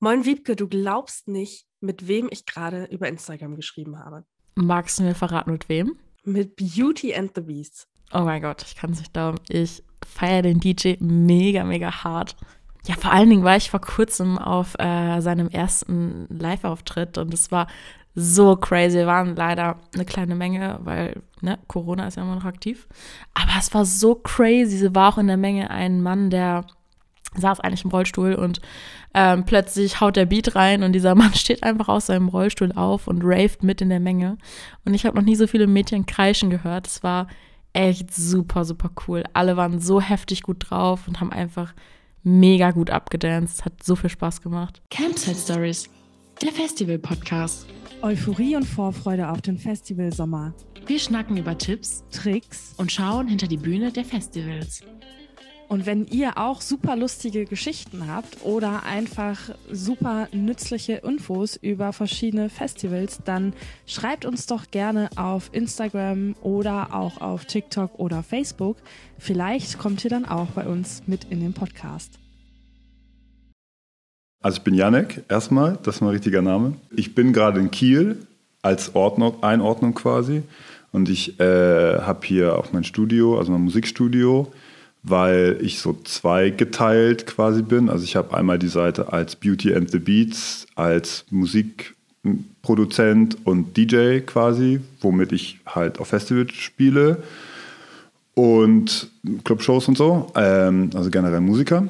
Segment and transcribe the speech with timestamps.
[0.00, 4.24] Moin Wiebke, du glaubst nicht, mit wem ich gerade über Instagram geschrieben habe.
[4.54, 5.96] Magst du mir verraten, mit wem?
[6.22, 7.88] Mit Beauty and the Beast.
[8.12, 9.38] Oh mein Gott, ich kann es nicht glauben.
[9.48, 12.36] Ich feiere den DJ mega, mega hart.
[12.86, 17.50] Ja, vor allen Dingen war ich vor kurzem auf äh, seinem ersten Live-Auftritt und es
[17.50, 17.66] war
[18.14, 18.98] so crazy.
[18.98, 22.86] Wir waren leider eine kleine Menge, weil ne, Corona ist ja immer noch aktiv.
[23.34, 24.76] Aber es war so crazy.
[24.78, 26.66] Sie war auch in der Menge ein Mann, der
[27.36, 28.60] saß eigentlich im Rollstuhl und
[29.14, 33.06] ähm, plötzlich haut der Beat rein und dieser Mann steht einfach aus seinem Rollstuhl auf
[33.06, 34.38] und raved mit in der Menge.
[34.84, 36.86] Und ich habe noch nie so viele Mädchen kreischen gehört.
[36.86, 37.28] Es war
[37.72, 39.24] echt super, super cool.
[39.32, 41.74] Alle waren so heftig gut drauf und haben einfach
[42.22, 43.64] mega gut abgedanced.
[43.64, 44.82] Hat so viel Spaß gemacht.
[44.90, 45.88] Campsite Stories,
[46.42, 47.66] der Festival-Podcast.
[48.00, 50.54] Euphorie und Vorfreude auf den Festivalsommer.
[50.86, 54.82] Wir schnacken über Tipps, Tricks und schauen hinter die Bühne der Festivals.
[55.68, 62.48] Und wenn ihr auch super lustige Geschichten habt oder einfach super nützliche Infos über verschiedene
[62.48, 63.52] Festivals, dann
[63.86, 68.78] schreibt uns doch gerne auf Instagram oder auch auf TikTok oder Facebook.
[69.18, 72.18] Vielleicht kommt ihr dann auch bei uns mit in den Podcast.
[74.40, 76.76] Also ich bin Janek, erstmal, das ist mein richtiger Name.
[76.96, 78.26] Ich bin gerade in Kiel
[78.62, 80.44] als Ordnung, Einordnung quasi.
[80.92, 84.50] Und ich äh, habe hier auch mein Studio, also mein Musikstudio
[85.10, 87.90] weil ich so zweigeteilt quasi bin.
[87.90, 94.20] Also ich habe einmal die Seite als Beauty and the Beats, als Musikproduzent und DJ
[94.20, 97.22] quasi, womit ich halt auf Festivals spiele
[98.34, 99.10] und
[99.44, 101.86] Clubshows und so, ähm, also generell Musiker.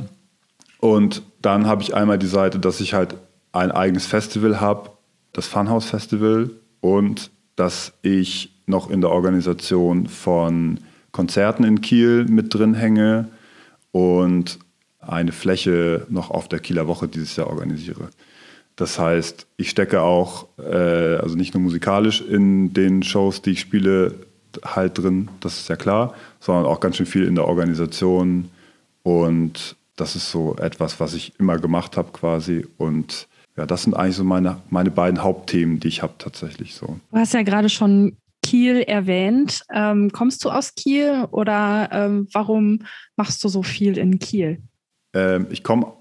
[0.80, 3.14] Und dann habe ich einmal die Seite, dass ich halt
[3.52, 4.90] ein eigenes Festival habe,
[5.32, 10.80] das Funhouse Festival und dass ich noch in der Organisation von
[11.18, 13.26] Konzerten in Kiel mit drin hänge
[13.90, 14.60] und
[15.00, 18.10] eine Fläche noch auf der Kieler Woche dieses Jahr organisiere.
[18.76, 23.60] Das heißt, ich stecke auch, äh, also nicht nur musikalisch in den Shows, die ich
[23.60, 24.14] spiele,
[24.64, 28.48] halt drin, das ist ja klar, sondern auch ganz schön viel in der Organisation.
[29.02, 32.64] Und das ist so etwas, was ich immer gemacht habe quasi.
[32.76, 33.26] Und
[33.56, 37.00] ja, das sind eigentlich so meine, meine beiden Hauptthemen, die ich habe tatsächlich so.
[37.10, 38.16] Du hast ja gerade schon
[38.48, 39.62] Kiel erwähnt.
[39.70, 42.80] Ähm, kommst du aus Kiel oder ähm, warum
[43.14, 44.62] machst du so viel in Kiel?
[45.12, 45.92] Ähm, ich komme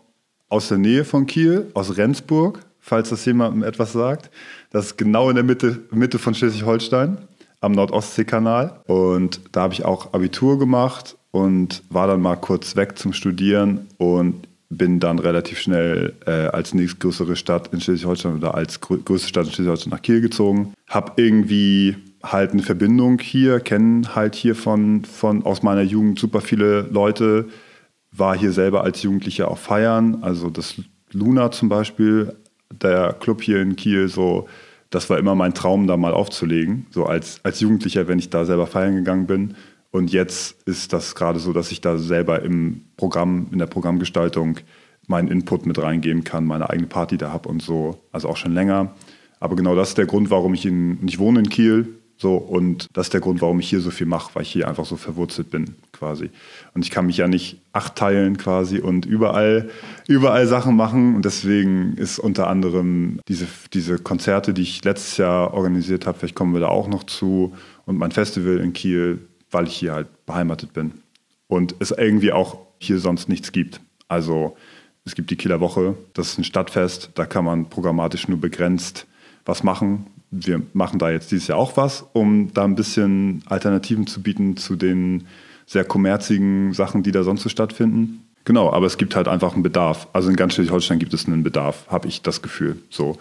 [0.47, 4.29] aus der Nähe von Kiel, aus Rendsburg, falls das jemandem etwas sagt.
[4.69, 7.17] Das ist genau in der Mitte, Mitte von Schleswig-Holstein
[7.59, 8.79] am Nordostseekanal.
[8.87, 13.87] Und da habe ich auch Abitur gemacht und war dann mal kurz weg zum Studieren
[13.97, 19.47] und bin dann relativ schnell äh, als nächstgrößere Stadt in Schleswig-Holstein oder als größte Stadt
[19.47, 20.73] in Schleswig-Holstein nach Kiel gezogen.
[20.87, 26.41] Habe irgendwie halt eine Verbindung hier, kennen halt hier von, von aus meiner Jugend super
[26.41, 27.47] viele Leute,
[28.11, 30.75] war hier selber als Jugendlicher auch feiern, also das
[31.11, 32.33] Luna zum Beispiel,
[32.71, 34.47] der Club hier in Kiel, so,
[34.89, 38.45] das war immer mein Traum, da mal aufzulegen, so als, als Jugendlicher, wenn ich da
[38.45, 39.55] selber feiern gegangen bin.
[39.91, 44.57] Und jetzt ist das gerade so, dass ich da selber im Programm, in der Programmgestaltung
[45.07, 48.53] meinen Input mit reingeben kann, meine eigene Party da habe und so, also auch schon
[48.53, 48.93] länger.
[49.39, 51.87] Aber genau das ist der Grund, warum ich in, ich wohne in Kiel,
[52.19, 54.67] so, und das ist der Grund, warum ich hier so viel mache, weil ich hier
[54.67, 56.31] einfach so verwurzelt bin, quasi.
[56.73, 59.69] Und ich kann mich ja nicht acht teilen quasi und überall,
[60.07, 61.15] überall Sachen machen.
[61.15, 66.33] Und deswegen ist unter anderem diese, diese Konzerte, die ich letztes Jahr organisiert habe, vielleicht
[66.33, 67.53] kommen wir da auch noch zu,
[67.85, 69.19] und mein Festival in Kiel,
[69.51, 70.93] weil ich hier halt beheimatet bin.
[71.47, 73.79] Und es irgendwie auch hier sonst nichts gibt.
[74.07, 74.57] Also
[75.05, 79.05] es gibt die Kieler Woche, das ist ein Stadtfest, da kann man programmatisch nur begrenzt
[79.45, 84.07] was machen, wir machen da jetzt dieses Jahr auch was, um da ein bisschen Alternativen
[84.07, 85.27] zu bieten zu den
[85.65, 88.23] sehr kommerzigen Sachen, die da sonst so stattfinden.
[88.45, 90.07] Genau, aber es gibt halt einfach einen Bedarf.
[90.13, 92.77] Also in ganz Schleswig-Holstein gibt es einen Bedarf, habe ich das Gefühl.
[92.89, 93.17] So.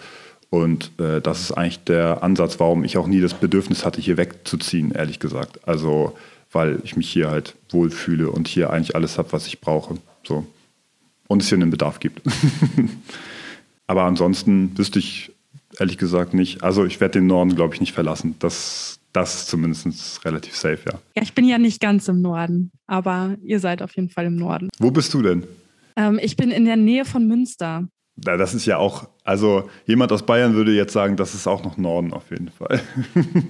[0.51, 4.17] Und äh, das ist eigentlich der Ansatz, warum ich auch nie das Bedürfnis hatte, hier
[4.17, 5.67] wegzuziehen, ehrlich gesagt.
[5.67, 6.17] Also,
[6.53, 9.97] weil ich mich hier halt wohlfühle und hier eigentlich alles habe, was ich brauche.
[10.23, 10.47] So.
[11.27, 12.23] Und es hier einen Bedarf gibt.
[13.89, 15.33] aber ansonsten wüsste ich
[15.79, 16.63] ehrlich gesagt nicht.
[16.63, 18.37] Also ich werde den Norden, glaube ich, nicht verlassen.
[18.39, 20.99] Das, das ist zumindest relativ safe, ja.
[21.17, 24.37] Ja, ich bin ja nicht ganz im Norden, aber ihr seid auf jeden Fall im
[24.37, 24.69] Norden.
[24.79, 25.45] Wo bist du denn?
[25.97, 27.89] Ähm, ich bin in der Nähe von Münster.
[28.25, 31.63] Ja, das ist ja auch, also jemand aus Bayern würde jetzt sagen, das ist auch
[31.65, 32.81] noch Norden auf jeden Fall.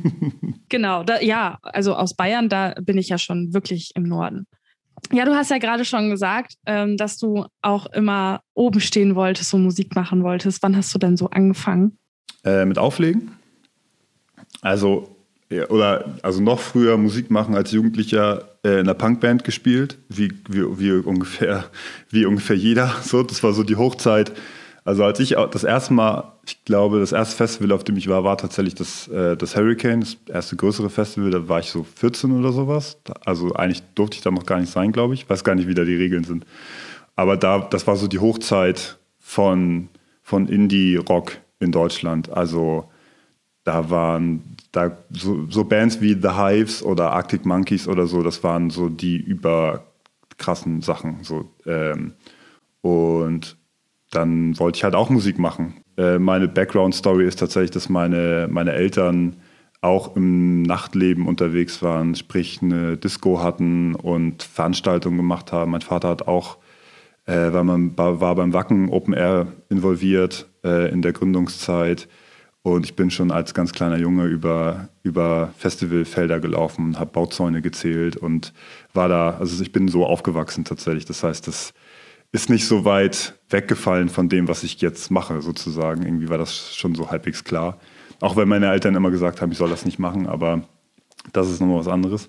[0.69, 4.46] genau, da, ja, also aus Bayern, da bin ich ja schon wirklich im Norden.
[5.12, 9.55] Ja, du hast ja gerade schon gesagt, ähm, dass du auch immer oben stehen wolltest
[9.55, 10.62] und Musik machen wolltest.
[10.62, 11.99] Wann hast du denn so angefangen?
[12.47, 13.33] Äh, mit Auflegen.
[14.63, 15.17] Also,
[15.69, 20.79] oder also noch früher Musik machen als Jugendlicher äh, in einer Punkband gespielt, wie, wie,
[20.79, 21.65] wie, ungefähr,
[22.11, 22.95] wie ungefähr jeder.
[23.03, 24.33] So, das war so die Hochzeit,
[24.85, 28.23] Also als ich das erste Mal, ich glaube, das erste Festival, auf dem ich war,
[28.23, 31.31] war tatsächlich das, äh, das Hurricane, das erste größere Festival.
[31.33, 32.97] Da war ich so 14 oder sowas.
[33.25, 35.29] Also eigentlich durfte ich da noch gar nicht sein, glaube ich.
[35.29, 36.47] Weiß gar nicht, wie da die Regeln sind.
[37.17, 39.89] Aber da, das war so die Hochzeit von,
[40.23, 42.31] von Indie-Rock in Deutschland.
[42.31, 42.91] Also
[43.64, 48.44] da waren da so, so, Bands wie The Hives oder Arctic Monkeys oder so, das
[48.44, 51.25] waren so die überkrassen Sachen.
[51.25, 52.12] So, ähm,
[52.81, 53.56] und
[54.12, 55.82] dann wollte ich halt auch Musik machen.
[55.97, 59.37] Äh, meine Background-Story ist tatsächlich, dass meine, meine Eltern
[59.81, 65.73] auch im Nachtleben unterwegs waren, sprich eine Disco hatten und Veranstaltungen gemacht haben.
[65.73, 66.59] Mein Vater hat auch,
[67.26, 72.08] äh, weil man war beim Wacken Open Air involviert äh, in der Gründungszeit.
[72.62, 78.17] Und ich bin schon als ganz kleiner Junge über, über Festivalfelder gelaufen, habe Bauzäune gezählt
[78.17, 78.52] und
[78.93, 81.05] war da, also ich bin so aufgewachsen tatsächlich.
[81.05, 81.75] Das heißt, das
[82.32, 86.02] ist nicht so weit weggefallen von dem, was ich jetzt mache, sozusagen.
[86.02, 87.78] Irgendwie war das schon so halbwegs klar.
[88.20, 90.62] Auch wenn meine Eltern immer gesagt haben, ich soll das nicht machen, aber
[91.32, 92.28] das ist nochmal was anderes.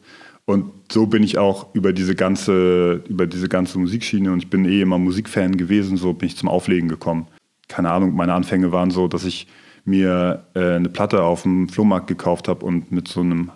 [0.50, 4.64] Und so bin ich auch über diese ganze, über diese ganze Musikschiene und ich bin
[4.64, 7.28] eh immer Musikfan gewesen, so bin ich zum Auflegen gekommen.
[7.68, 9.48] Keine Ahnung, meine Anfänge waren so, dass ich
[9.84, 13.52] mir äh, eine Platte auf dem Flohmarkt gekauft habe und mit so einem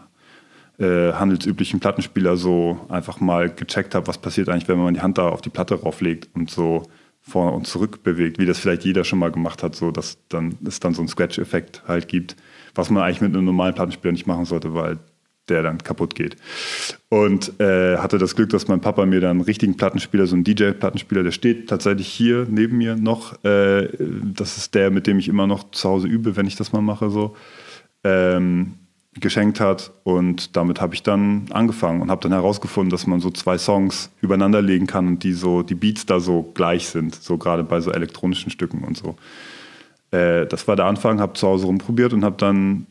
[0.79, 5.17] äh, handelsüblichen Plattenspieler so einfach mal gecheckt habe, was passiert eigentlich, wenn man die Hand
[5.17, 6.83] da auf die Platte rauflegt und so
[7.21, 10.57] vor und zurück bewegt, wie das vielleicht jeder schon mal gemacht hat, so dass dann
[10.65, 12.35] es dann so einen Scratch-Effekt halt gibt,
[12.75, 14.99] was man eigentlich mit einem normalen Plattenspieler nicht machen sollte, weil
[15.49, 16.37] der dann kaputt geht.
[17.09, 20.43] Und äh, hatte das Glück, dass mein Papa mir dann einen richtigen Plattenspieler, so einen
[20.43, 23.43] DJ-Plattenspieler, der steht tatsächlich hier neben mir noch.
[23.43, 26.71] Äh, das ist der, mit dem ich immer noch zu Hause übe, wenn ich das
[26.71, 27.35] mal mache, so.
[28.03, 28.73] Ähm,
[29.19, 33.29] geschenkt hat und damit habe ich dann angefangen und habe dann herausgefunden, dass man so
[33.29, 37.37] zwei Songs übereinander legen kann und die so die Beats da so gleich sind, so
[37.37, 39.17] gerade bei so elektronischen Stücken und so.
[40.11, 42.87] Äh, das war der Anfang, habe zu Hause rumprobiert und habe dann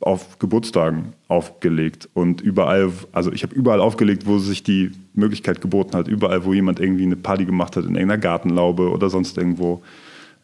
[0.00, 5.96] auf Geburtstagen aufgelegt und überall, also ich habe überall aufgelegt, wo sich die Möglichkeit geboten
[5.96, 9.82] hat, überall, wo jemand irgendwie eine Party gemacht hat, in irgendeiner Gartenlaube oder sonst irgendwo,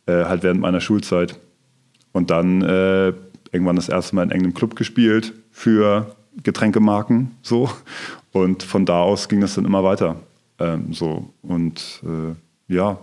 [0.07, 1.39] äh, halt während meiner Schulzeit.
[2.13, 3.13] Und dann äh,
[3.53, 7.71] irgendwann das erste Mal in irgendeinem Club gespielt für Getränkemarken so.
[8.33, 10.17] Und von da aus ging das dann immer weiter
[10.59, 11.33] ähm, so.
[11.43, 12.99] Und äh, ja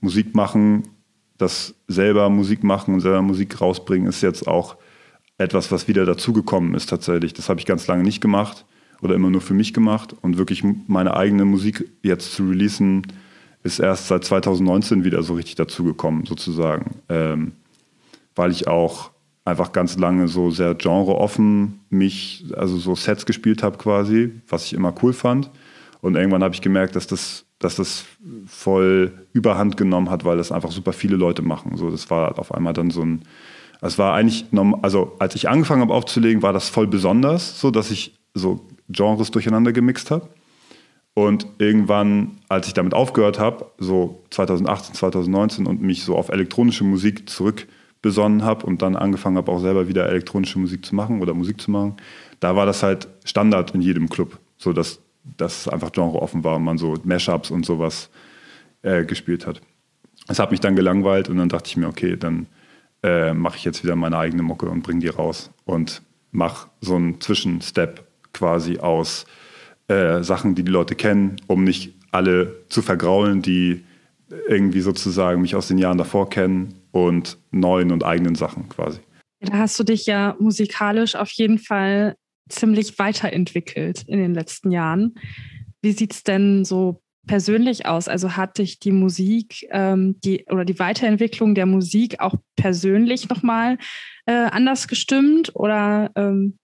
[0.00, 0.82] Musik machen
[1.38, 4.76] das selber Musik machen und selber Musik rausbringen ist jetzt auch
[5.38, 8.64] etwas was wieder dazugekommen ist tatsächlich das habe ich ganz lange nicht gemacht
[9.00, 13.06] oder immer nur für mich gemacht und wirklich meine eigene Musik jetzt zu releasen
[13.64, 17.52] ist erst seit 2019 wieder so richtig dazugekommen sozusagen ähm,
[18.34, 19.12] weil ich auch
[19.44, 24.74] einfach ganz lange so sehr genreoffen mich, also so Sets gespielt habe quasi, was ich
[24.74, 25.50] immer cool fand.
[26.00, 28.04] Und irgendwann habe ich gemerkt, dass das, dass das
[28.46, 31.76] voll überhand genommen hat, weil das einfach super viele Leute machen.
[31.76, 33.22] So, das war auf einmal dann so ein,
[33.82, 34.46] es war eigentlich,
[34.82, 39.30] also als ich angefangen habe aufzulegen, war das voll besonders, so dass ich so Genres
[39.30, 40.28] durcheinander gemixt habe.
[41.14, 46.84] Und irgendwann, als ich damit aufgehört habe, so 2018, 2019 und mich so auf elektronische
[46.84, 47.66] Musik zurück
[48.00, 51.60] besonnen habe und dann angefangen habe, auch selber wieder elektronische Musik zu machen oder Musik
[51.60, 51.96] zu machen,
[52.40, 55.00] da war das halt Standard in jedem Club, so dass,
[55.36, 58.10] dass es einfach Genre offen war und man so Mashups und sowas
[58.82, 59.60] äh, gespielt hat.
[60.28, 62.46] Es hat mich dann gelangweilt und dann dachte ich mir, okay, dann
[63.02, 66.96] äh, mache ich jetzt wieder meine eigene Mucke und bringe die raus und mache so
[66.96, 69.26] einen Zwischenstep quasi aus
[69.88, 73.84] äh, Sachen, die die Leute kennen, um nicht alle zu vergraulen, die
[74.48, 79.00] irgendwie sozusagen mich aus den Jahren davor kennen und neuen und eigenen Sachen quasi.
[79.40, 82.14] Da hast du dich ja musikalisch auf jeden Fall
[82.48, 85.14] ziemlich weiterentwickelt in den letzten Jahren.
[85.80, 88.08] Wie sieht es denn so persönlich aus?
[88.08, 93.78] Also hat dich die Musik ähm, die, oder die Weiterentwicklung der Musik auch persönlich nochmal
[94.26, 95.52] äh, anders gestimmt?
[95.54, 96.58] Oder ähm,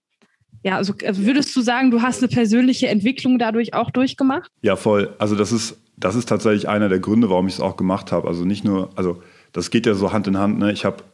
[0.62, 4.50] ja, also, also würdest du sagen, du hast eine persönliche Entwicklung dadurch auch durchgemacht?
[4.62, 5.14] Ja, voll.
[5.18, 8.28] Also das ist, das ist tatsächlich einer der Gründe, warum ich es auch gemacht habe.
[8.28, 9.22] Also nicht nur, also
[9.52, 10.58] das geht ja so Hand in Hand.
[10.58, 10.72] Ne?
[10.72, 11.04] Ich habe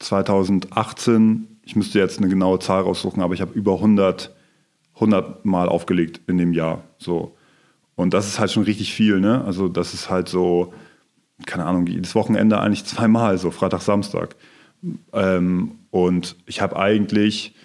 [0.00, 4.34] 2018, ich müsste jetzt eine genaue Zahl raussuchen, aber ich habe über 100,
[4.94, 6.82] 100 Mal aufgelegt in dem Jahr.
[6.98, 7.36] So.
[7.98, 9.18] Und das ist halt schon richtig viel.
[9.18, 9.44] Ne?
[9.44, 10.72] Also das ist halt so,
[11.46, 14.36] keine Ahnung, jedes Wochenende eigentlich zweimal, so Freitag, Samstag.
[15.12, 17.56] Ähm, und ich habe eigentlich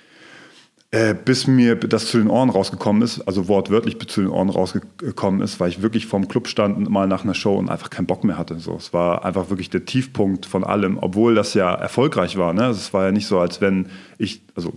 [0.93, 5.41] Äh, bis mir das zu den Ohren rausgekommen ist, also wortwörtlich zu den Ohren rausgekommen
[5.41, 8.23] ist, weil ich wirklich vorm Club stand mal nach einer Show und einfach keinen Bock
[8.23, 8.59] mehr hatte.
[8.59, 12.53] So, es war einfach wirklich der Tiefpunkt von allem, obwohl das ja erfolgreich war.
[12.53, 12.65] Ne?
[12.65, 13.87] Also es war ja nicht so, als wenn
[14.19, 14.71] ich, also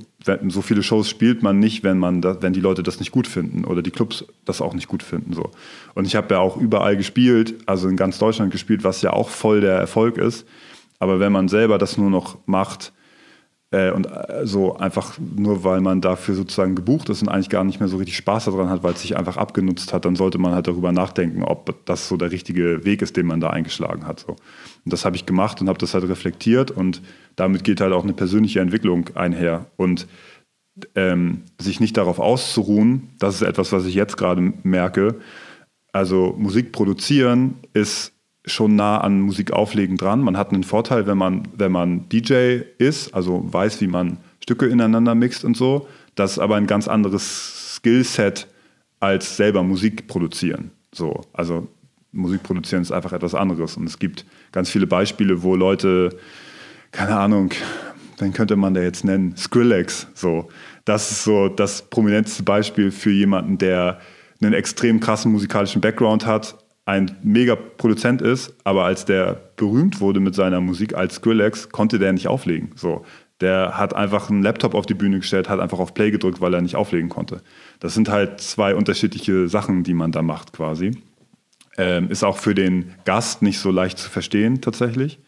[0.48, 3.26] so viele Shows spielt man nicht, wenn man, da, wenn die Leute das nicht gut
[3.26, 5.34] finden oder die Clubs das auch nicht gut finden.
[5.34, 5.50] So.
[5.94, 9.28] Und ich habe ja auch überall gespielt, also in ganz Deutschland gespielt, was ja auch
[9.28, 10.46] voll der Erfolg ist.
[10.98, 12.94] Aber wenn man selber das nur noch macht,
[13.72, 17.64] äh, und äh, so einfach nur, weil man dafür sozusagen gebucht ist und eigentlich gar
[17.64, 20.38] nicht mehr so richtig Spaß daran hat, weil es sich einfach abgenutzt hat, dann sollte
[20.38, 24.06] man halt darüber nachdenken, ob das so der richtige Weg ist, den man da eingeschlagen
[24.06, 24.20] hat.
[24.20, 24.32] So.
[24.32, 27.02] Und das habe ich gemacht und habe das halt reflektiert und
[27.34, 29.66] damit geht halt auch eine persönliche Entwicklung einher.
[29.76, 30.06] Und
[30.94, 35.16] ähm, sich nicht darauf auszuruhen, das ist etwas, was ich jetzt gerade merke.
[35.92, 38.12] Also Musik produzieren ist
[38.46, 40.20] schon nah an Musik auflegen dran.
[40.20, 44.66] Man hat einen Vorteil, wenn man, wenn man DJ ist, also weiß, wie man Stücke
[44.66, 45.88] ineinander mixt und so.
[46.14, 48.46] Das ist aber ein ganz anderes Skillset
[49.00, 50.70] als selber Musik produzieren.
[50.92, 51.68] So, also
[52.12, 53.76] Musik produzieren ist einfach etwas anderes.
[53.76, 56.16] Und es gibt ganz viele Beispiele, wo Leute,
[56.92, 57.50] keine Ahnung,
[58.18, 59.36] wen könnte man da jetzt nennen?
[59.36, 60.06] Skrillex.
[60.14, 60.48] So,
[60.84, 64.00] das ist so das prominenteste Beispiel für jemanden, der
[64.40, 70.20] einen extrem krassen musikalischen Background hat, ein mega Produzent ist, aber als der berühmt wurde
[70.20, 72.70] mit seiner Musik als Skrillex, konnte der nicht auflegen.
[72.76, 73.04] So,
[73.40, 76.54] der hat einfach einen Laptop auf die Bühne gestellt, hat einfach auf Play gedrückt, weil
[76.54, 77.42] er nicht auflegen konnte.
[77.80, 80.92] Das sind halt zwei unterschiedliche Sachen, die man da macht quasi.
[81.76, 85.18] Ähm, ist auch für den Gast nicht so leicht zu verstehen tatsächlich.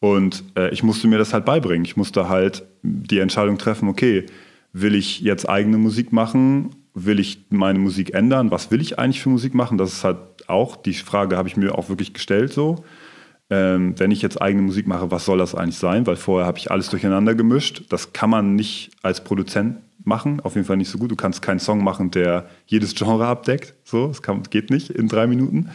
[0.00, 1.84] Und äh, ich musste mir das halt beibringen.
[1.84, 4.26] Ich musste halt die Entscheidung treffen, okay,
[4.72, 6.70] will ich jetzt eigene Musik machen?
[6.94, 8.50] Will ich meine Musik ändern?
[8.50, 9.78] Was will ich eigentlich für Musik machen?
[9.78, 10.18] Das ist halt
[10.48, 12.84] auch, die Frage habe ich mir auch wirklich gestellt so.
[13.48, 16.06] Ähm, wenn ich jetzt eigene Musik mache, was soll das eigentlich sein?
[16.06, 17.84] Weil vorher habe ich alles durcheinander gemischt.
[17.88, 21.10] Das kann man nicht als Produzent machen, auf jeden Fall nicht so gut.
[21.10, 23.74] Du kannst keinen Song machen, der jedes Genre abdeckt.
[23.84, 25.70] So, das kann, geht nicht in drei Minuten.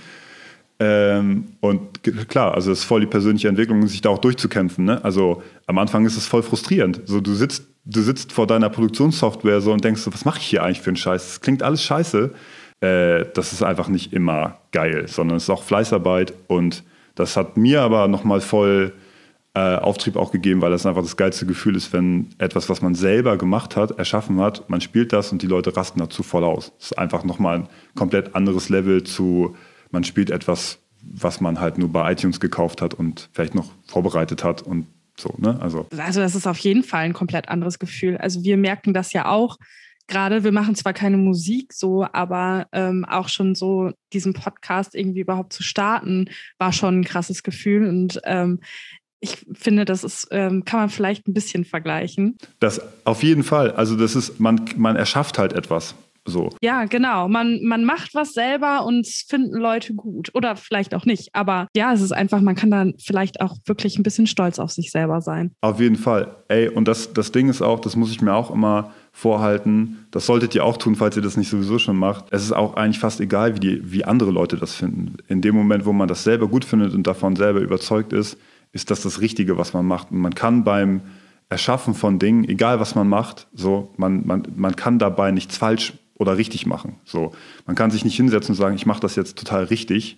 [0.80, 4.86] Ähm, und klar, also es ist voll die persönliche Entwicklung, sich da auch durchzukämpfen.
[4.86, 5.04] Ne?
[5.04, 7.02] Also am Anfang ist es voll frustrierend.
[7.06, 10.46] So, du sitzt, du sitzt vor deiner Produktionssoftware so und denkst so, was mache ich
[10.46, 11.26] hier eigentlich für einen Scheiß?
[11.26, 12.32] Das klingt alles scheiße
[12.82, 16.84] äh, das ist einfach nicht immer geil, sondern es ist auch Fleißarbeit und
[17.16, 18.94] das hat mir aber nochmal voll
[19.54, 22.94] äh, Auftrieb auch gegeben, weil das einfach das geilste Gefühl ist, wenn etwas, was man
[22.94, 26.74] selber gemacht hat, erschaffen hat, man spielt das und die Leute rasten dazu voll aus.
[26.78, 29.56] Das ist einfach nochmal ein komplett anderes Level zu,
[29.92, 34.44] man spielt etwas, was man halt nur bei iTunes gekauft hat und vielleicht noch vorbereitet
[34.44, 35.60] hat und so, ne?
[35.62, 35.88] Also.
[35.98, 38.18] also das ist auf jeden Fall ein komplett anderes Gefühl.
[38.18, 39.58] Also wir merken das ja auch,
[40.08, 45.22] gerade, wir machen zwar keine Musik so, aber ähm, auch schon so diesen Podcast irgendwie
[45.22, 47.88] überhaupt zu starten, war schon ein krasses Gefühl.
[47.88, 48.60] Und ähm,
[49.20, 52.38] ich finde, das ist, ähm, kann man vielleicht ein bisschen vergleichen.
[52.60, 53.72] Das auf jeden Fall.
[53.72, 55.96] Also das ist, man, man erschafft halt etwas.
[56.28, 56.50] So.
[56.62, 57.28] Ja, genau.
[57.28, 60.32] Man, man macht was selber und es finden Leute gut.
[60.34, 61.30] Oder vielleicht auch nicht.
[61.34, 64.72] Aber ja, es ist einfach, man kann dann vielleicht auch wirklich ein bisschen stolz auf
[64.72, 65.52] sich selber sein.
[65.62, 66.36] Auf jeden Fall.
[66.48, 70.08] Ey, und das, das Ding ist auch, das muss ich mir auch immer vorhalten.
[70.12, 72.26] Das solltet ihr auch tun, falls ihr das nicht sowieso schon macht.
[72.32, 75.18] Es ist auch eigentlich fast egal, wie, die, wie andere Leute das finden.
[75.28, 78.38] In dem Moment, wo man das selber gut findet und davon selber überzeugt ist,
[78.72, 80.12] ist das das Richtige, was man macht.
[80.12, 81.02] Und man kann beim
[81.50, 85.94] Erschaffen von Dingen, egal was man macht, so, man, man, man kann dabei nichts falsch
[86.16, 86.98] oder richtig machen.
[87.04, 87.34] So,
[87.66, 90.18] man kann sich nicht hinsetzen und sagen, ich mache das jetzt total richtig,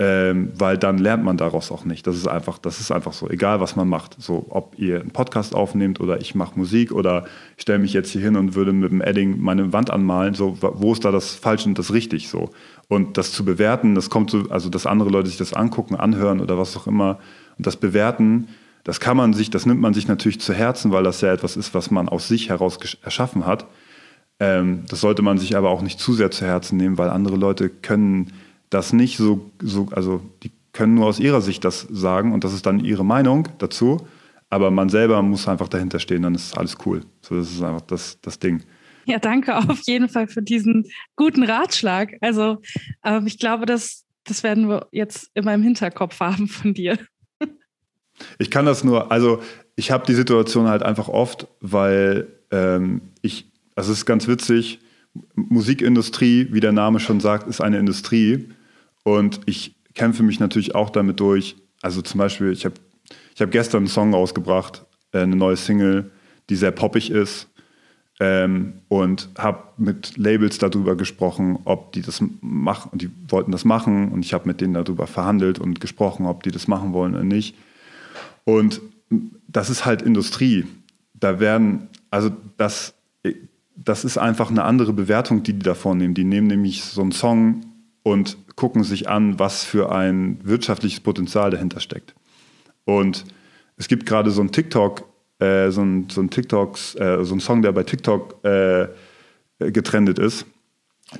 [0.00, 2.06] ähm, weil dann lernt man daraus auch nicht.
[2.06, 4.16] Das ist einfach, das ist einfach so, egal was man macht.
[4.20, 7.26] So, ob ihr einen Podcast aufnehmt oder ich mache Musik oder
[7.56, 10.34] ich stelle mich jetzt hier hin und würde mit dem Edding meine Wand anmalen.
[10.34, 12.28] So, wo ist da das falsch und das richtig?
[12.28, 12.50] So
[12.88, 16.40] und das zu bewerten, das kommt so, also dass andere Leute sich das angucken, anhören
[16.40, 17.18] oder was auch immer
[17.56, 18.48] und das bewerten.
[18.84, 21.56] Das kann man sich, das nimmt man sich natürlich zu Herzen, weil das ja etwas
[21.56, 23.66] ist, was man aus sich heraus erschaffen hat.
[24.40, 27.36] Ähm, das sollte man sich aber auch nicht zu sehr zu Herzen nehmen, weil andere
[27.36, 28.32] Leute können
[28.70, 32.52] das nicht so, so, also die können nur aus ihrer Sicht das sagen und das
[32.52, 34.06] ist dann ihre Meinung dazu.
[34.50, 37.02] Aber man selber muss einfach dahinter stehen, dann ist alles cool.
[37.20, 38.62] So, das ist einfach das, das Ding.
[39.04, 40.84] Ja, danke auf jeden Fall für diesen
[41.16, 42.14] guten Ratschlag.
[42.20, 42.58] Also
[43.02, 46.98] äh, ich glaube, das, das werden wir jetzt immer im Hinterkopf haben von dir.
[48.40, 49.40] Ich kann das nur, also
[49.76, 54.80] ich habe die Situation halt einfach oft, weil ähm, ich, also es ist ganz witzig,
[55.36, 58.48] Musikindustrie, wie der Name schon sagt, ist eine Industrie.
[59.04, 61.54] Und ich kämpfe mich natürlich auch damit durch.
[61.80, 62.74] Also zum Beispiel, ich habe
[63.36, 66.10] ich hab gestern einen Song rausgebracht, äh, eine neue Single,
[66.50, 67.48] die sehr poppig ist.
[68.18, 72.98] Ähm, und habe mit Labels darüber gesprochen, ob die das machen.
[72.98, 76.50] Die wollten das machen und ich habe mit denen darüber verhandelt und gesprochen, ob die
[76.50, 77.54] das machen wollen oder nicht.
[78.42, 78.80] Und
[79.46, 80.66] das ist halt Industrie.
[81.14, 82.97] Da werden, also das
[83.84, 86.14] das ist einfach eine andere Bewertung, die die da vornehmen.
[86.14, 87.64] Die nehmen nämlich so einen Song
[88.02, 92.14] und gucken sich an, was für ein wirtschaftliches Potenzial dahinter steckt.
[92.84, 93.24] Und
[93.76, 95.04] es gibt gerade so ein TikTok,
[95.38, 98.88] äh, so ein, so ein TikToks, äh, so ein Song, der bei TikTok äh,
[99.58, 100.44] getrendet ist.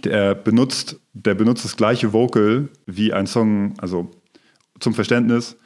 [0.03, 4.11] Der benutzt, der benutzt das gleiche Vocal wie ein Song, also
[4.81, 5.57] zum Verständnis,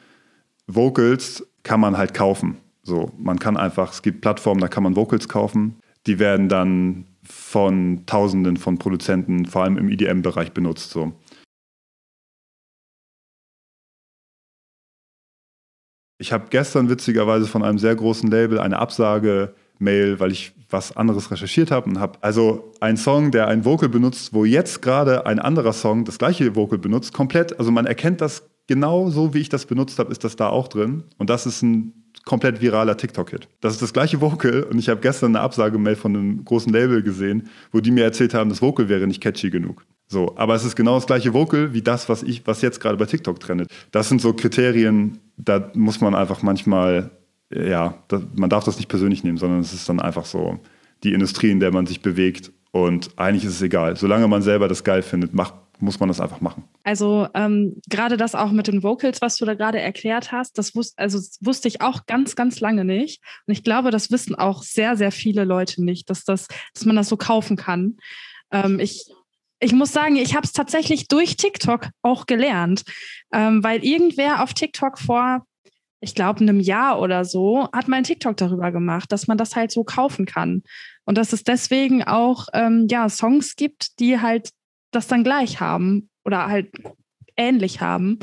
[0.67, 2.57] Vocals kann man halt kaufen.
[2.83, 5.77] So, man kann einfach, es gibt Plattformen, da kann man Vocals kaufen.
[6.07, 10.91] Die werden dann von Tausenden von Produzenten, vor allem im EDM-Bereich benutzt.
[10.91, 11.13] So.
[16.19, 21.31] Ich habe gestern witzigerweise von einem sehr großen Label eine Absage-Mail, weil ich was anderes
[21.31, 25.39] recherchiert habe und habe also einen Song, der ein Vocal benutzt, wo jetzt gerade ein
[25.39, 29.49] anderer Song das gleiche Vocal benutzt, komplett, also man erkennt das genau so, wie ich
[29.49, 31.03] das benutzt habe, ist das da auch drin.
[31.17, 33.47] Und das ist ein komplett viraler TikTok-Hit.
[33.61, 37.03] Das ist das gleiche Vocal und ich habe gestern eine Absagemail von einem großen Label
[37.03, 39.85] gesehen, wo die mir erzählt haben, das Vocal wäre nicht catchy genug.
[40.07, 42.97] So, aber es ist genau das gleiche Vocal wie das, was ich, was jetzt gerade
[42.97, 43.69] bei TikTok trendet.
[43.91, 47.11] Das sind so Kriterien, da muss man einfach manchmal,
[47.53, 50.59] ja, das, man darf das nicht persönlich nehmen, sondern es ist dann einfach so
[51.03, 53.97] die Industrie, in der man sich bewegt und eigentlich ist es egal.
[53.97, 56.63] Solange man selber das geil findet, macht muss man das einfach machen.
[56.83, 60.75] Also ähm, gerade das auch mit den Vocals, was du da gerade erklärt hast, das,
[60.75, 63.21] wus also, das wusste ich auch ganz, ganz lange nicht.
[63.45, 66.95] Und ich glaube, das wissen auch sehr, sehr viele Leute nicht, dass, das, dass man
[66.95, 67.97] das so kaufen kann.
[68.51, 69.05] Ähm, ich,
[69.59, 72.83] ich muss sagen, ich habe es tatsächlich durch TikTok auch gelernt,
[73.31, 75.45] ähm, weil irgendwer auf TikTok vor,
[75.99, 79.71] ich glaube, einem Jahr oder so, hat mein TikTok darüber gemacht, dass man das halt
[79.71, 80.63] so kaufen kann.
[81.05, 84.51] Und dass es deswegen auch ähm, ja, Songs gibt, die halt
[84.95, 86.71] das dann gleich haben oder halt
[87.35, 88.19] ähnlich haben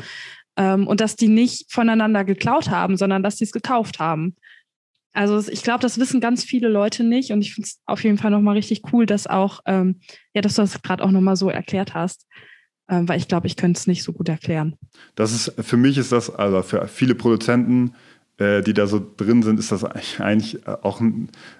[0.57, 4.35] ähm, und dass die nicht voneinander geklaut haben, sondern dass sie es gekauft haben.
[5.13, 8.17] Also ich glaube, das wissen ganz viele Leute nicht und ich finde es auf jeden
[8.17, 9.99] Fall nochmal richtig cool, dass auch, ähm,
[10.33, 12.27] ja, dass du das gerade auch nochmal so erklärt hast,
[12.89, 14.77] ähm, weil ich glaube, ich könnte es nicht so gut erklären.
[15.15, 17.93] Das ist, für mich ist das, also für viele Produzenten,
[18.37, 21.01] äh, die da so drin sind, ist das eigentlich auch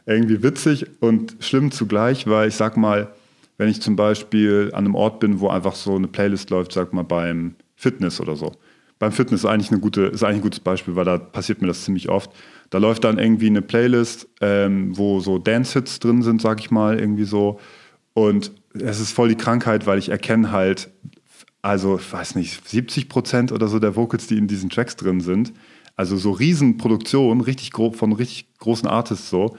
[0.06, 3.14] irgendwie witzig und schlimm zugleich, weil ich sag mal,
[3.62, 6.94] wenn ich zum Beispiel an einem Ort bin, wo einfach so eine Playlist läuft, sag
[6.94, 8.54] mal beim Fitness oder so.
[8.98, 11.68] Beim Fitness ist eigentlich, eine gute, ist eigentlich ein gutes Beispiel, weil da passiert mir
[11.68, 12.32] das ziemlich oft.
[12.72, 17.00] Da läuft dann irgendwie eine Playlist, ähm, wo so Dance-Hits drin sind, sag ich mal,
[17.00, 17.60] irgendwie so.
[18.16, 20.90] Und es ist voll die Krankheit, weil ich erkenne halt,
[21.62, 25.22] also, ich weiß nicht, 70 Prozent oder so der Vocals, die in diesen Tracks drin
[25.22, 25.54] sind.
[25.96, 29.56] Also so Riesenproduktionen, richtig grob von richtig großen Artists so.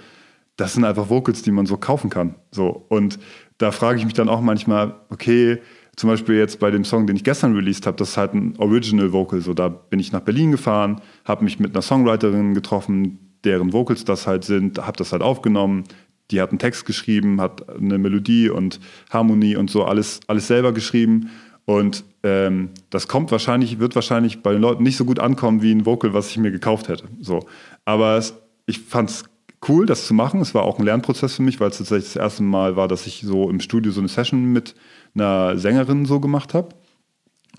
[0.57, 2.35] Das sind einfach Vocals, die man so kaufen kann.
[2.51, 2.85] So.
[2.89, 3.21] Und
[3.63, 5.59] da frage ich mich dann auch manchmal, okay,
[5.95, 8.55] zum Beispiel jetzt bei dem Song, den ich gestern released habe, das ist halt ein
[8.59, 9.41] Original Vocal.
[9.41, 14.05] So, da bin ich nach Berlin gefahren, habe mich mit einer Songwriterin getroffen, deren Vocals
[14.05, 15.85] das halt sind, habe das halt aufgenommen.
[16.31, 20.73] Die hat einen Text geschrieben, hat eine Melodie und Harmonie und so alles, alles selber
[20.73, 21.31] geschrieben.
[21.65, 25.73] Und ähm, das kommt wahrscheinlich, wird wahrscheinlich bei den Leuten nicht so gut ankommen wie
[25.73, 27.05] ein Vocal, was ich mir gekauft hätte.
[27.21, 27.47] So.
[27.85, 28.35] Aber es,
[28.67, 29.25] ich fand es
[29.69, 30.41] cool, das zu machen.
[30.41, 33.07] Es war auch ein Lernprozess für mich, weil es tatsächlich das erste Mal war, dass
[33.07, 34.75] ich so im Studio so eine Session mit
[35.15, 36.75] einer Sängerin so gemacht habe.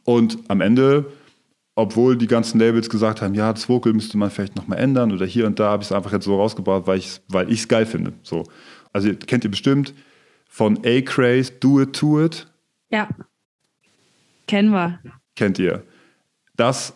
[0.04, 1.06] Und am Ende,
[1.76, 5.26] obwohl die ganzen Labels gesagt haben, ja, das Vocal müsste man vielleicht nochmal ändern oder
[5.26, 7.86] hier und da, habe ich es einfach jetzt so rausgebracht, weil ich es weil geil
[7.86, 8.14] finde.
[8.24, 8.44] So.
[8.92, 9.94] Also kennt ihr bestimmt
[10.48, 12.48] von A-Craze, Do It, To It.
[12.90, 13.10] Ja,
[14.48, 15.00] kennen wir.
[15.36, 15.84] Kennt ihr.
[16.56, 16.94] Das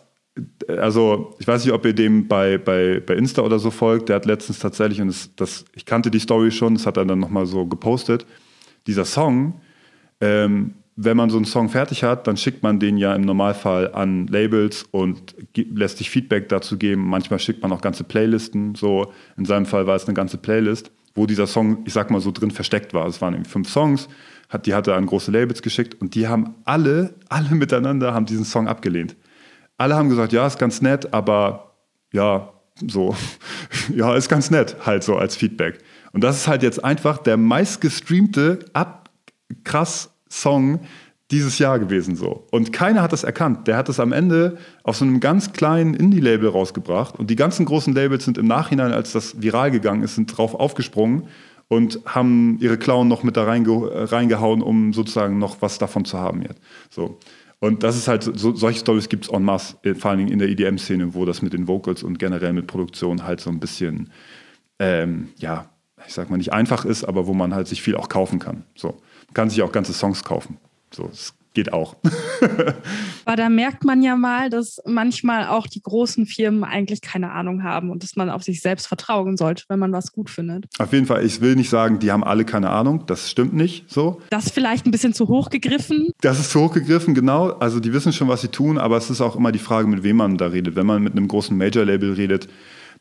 [0.68, 4.16] also ich weiß nicht, ob ihr dem bei, bei, bei Insta oder so folgt, der
[4.16, 7.18] hat letztens tatsächlich, und das, das, ich kannte die Story schon, das hat er dann
[7.18, 8.26] nochmal so gepostet,
[8.86, 9.60] dieser Song,
[10.20, 13.94] ähm, wenn man so einen Song fertig hat, dann schickt man den ja im Normalfall
[13.94, 17.06] an Labels und lässt sich Feedback dazu geben.
[17.06, 18.74] Manchmal schickt man auch ganze Playlisten.
[18.74, 22.20] So in seinem Fall war es eine ganze Playlist, wo dieser Song, ich sag mal
[22.20, 23.06] so drin versteckt war.
[23.06, 24.08] Es waren irgendwie fünf Songs,
[24.48, 28.26] hat, die hat er an große Labels geschickt und die haben alle, alle miteinander haben
[28.26, 29.14] diesen Song abgelehnt
[29.78, 31.72] alle haben gesagt, ja, ist ganz nett, aber
[32.12, 32.52] ja,
[32.86, 33.16] so,
[33.94, 35.78] ja, ist ganz nett, halt so als Feedback.
[36.12, 39.10] Und das ist halt jetzt einfach der meistgestreamte, ab
[39.64, 40.80] krass Song
[41.30, 42.46] dieses Jahr gewesen so.
[42.50, 43.68] Und keiner hat das erkannt.
[43.68, 47.18] Der hat es am Ende auf so einem ganz kleinen Indie-Label rausgebracht.
[47.18, 50.54] Und die ganzen großen Labels sind im Nachhinein, als das viral gegangen ist, sind drauf
[50.54, 51.28] aufgesprungen
[51.68, 56.18] und haben ihre Klauen noch mit da reinge reingehauen, um sozusagen noch was davon zu
[56.18, 56.60] haben jetzt.
[56.88, 57.18] So.
[57.60, 60.32] Und das ist halt, so, solche Stories gibt es en masse, äh, vor allen Dingen
[60.32, 63.58] in der EDM-Szene, wo das mit den Vocals und generell mit Produktion halt so ein
[63.58, 64.10] bisschen,
[64.78, 65.68] ähm, ja,
[66.06, 68.64] ich sag mal nicht einfach ist, aber wo man halt sich viel auch kaufen kann.
[68.76, 68.88] So.
[69.26, 70.58] Man kann sich auch ganze Songs kaufen.
[70.94, 71.96] So, es geht auch.
[73.24, 77.64] Aber da merkt man ja mal, dass manchmal auch die großen Firmen eigentlich keine Ahnung
[77.64, 80.66] haben und dass man auf sich selbst vertrauen sollte, wenn man was gut findet.
[80.78, 83.06] Auf jeden Fall, ich will nicht sagen, die haben alle keine Ahnung.
[83.06, 84.22] Das stimmt nicht so.
[84.30, 86.12] Das ist vielleicht ein bisschen zu hoch gegriffen.
[86.20, 87.48] Das ist zu hoch gegriffen, genau.
[87.48, 90.04] Also die wissen schon, was sie tun, aber es ist auch immer die Frage, mit
[90.04, 90.76] wem man da redet.
[90.76, 92.46] Wenn man mit einem großen Major-Label redet,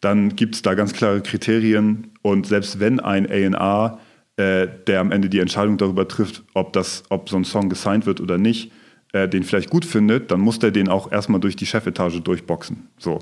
[0.02, 2.08] dann gibt es da ganz klare Kriterien.
[2.24, 4.00] Und selbst wenn ein A&R,
[4.38, 8.06] äh, der am Ende die Entscheidung darüber trifft, ob, das, ob so ein Song gesigned
[8.06, 8.72] wird oder nicht,
[9.14, 12.88] äh, den vielleicht gut findet, dann muss der den auch erstmal durch die Chefetage durchboxen.
[12.98, 13.20] So.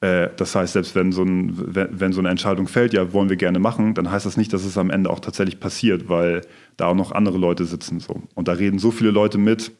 [0.00, 3.36] Äh, das heißt, selbst wenn so, ein, wenn, so eine Entscheidung fällt, ja, wollen wir
[3.36, 6.42] gerne machen, dann heißt das nicht, dass es am Ende auch tatsächlich passiert, weil
[6.76, 8.00] da auch noch andere Leute sitzen.
[8.00, 8.22] So.
[8.34, 9.72] Und da reden so viele Leute mit,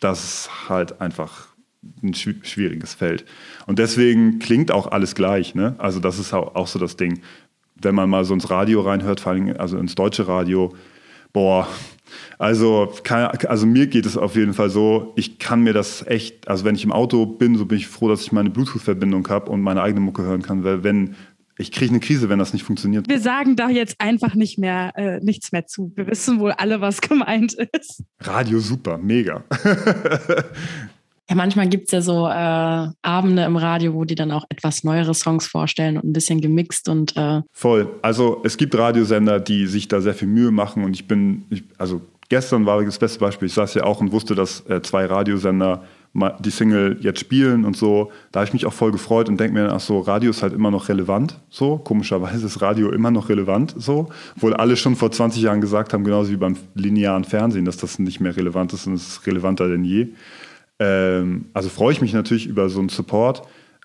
[0.00, 1.48] dass halt einfach
[2.02, 3.24] ein schwieriges Feld.
[3.66, 5.54] Und deswegen klingt auch alles gleich.
[5.54, 5.74] Ne?
[5.78, 7.20] Also das ist auch so das Ding.
[7.82, 10.74] Wenn man mal so ins Radio reinhört, vor allem also ins deutsche Radio,
[11.32, 11.68] boah,
[12.38, 16.48] also, kann, also mir geht es auf jeden Fall so, ich kann mir das echt,
[16.48, 19.50] also wenn ich im Auto bin, so bin ich froh, dass ich meine Bluetooth-Verbindung habe
[19.50, 21.14] und meine eigene Mucke hören kann, weil wenn
[21.58, 23.08] ich kriege eine Krise, wenn das nicht funktioniert.
[23.08, 25.92] Wir sagen da jetzt einfach nicht mehr äh, nichts mehr zu.
[25.94, 28.02] Wir wissen wohl alle, was gemeint ist.
[28.20, 29.44] Radio super, mega.
[31.32, 34.84] Ja, manchmal gibt es ja so äh, Abende im Radio, wo die dann auch etwas
[34.84, 37.16] neuere Songs vorstellen und ein bisschen gemixt und.
[37.16, 37.88] Äh Voll.
[38.02, 41.64] Also es gibt Radiosender, die sich da sehr viel Mühe machen und ich bin, ich,
[41.78, 43.46] also gestern war das beste Beispiel.
[43.46, 45.84] Ich saß ja auch und wusste, dass äh, zwei Radiosender
[46.40, 48.12] die Single jetzt spielen und so.
[48.30, 50.52] Da habe ich mich auch voll gefreut und denke mir, ach so, Radio ist halt
[50.52, 51.40] immer noch relevant.
[51.48, 53.74] So, komischerweise ist Radio immer noch relevant.
[53.78, 57.78] So, obwohl alle schon vor 20 Jahren gesagt haben, genauso wie beim linearen Fernsehen, dass
[57.78, 60.08] das nicht mehr relevant ist und es ist relevanter denn je.
[60.82, 63.42] Ähm, also freue ich mich natürlich über so einen Support,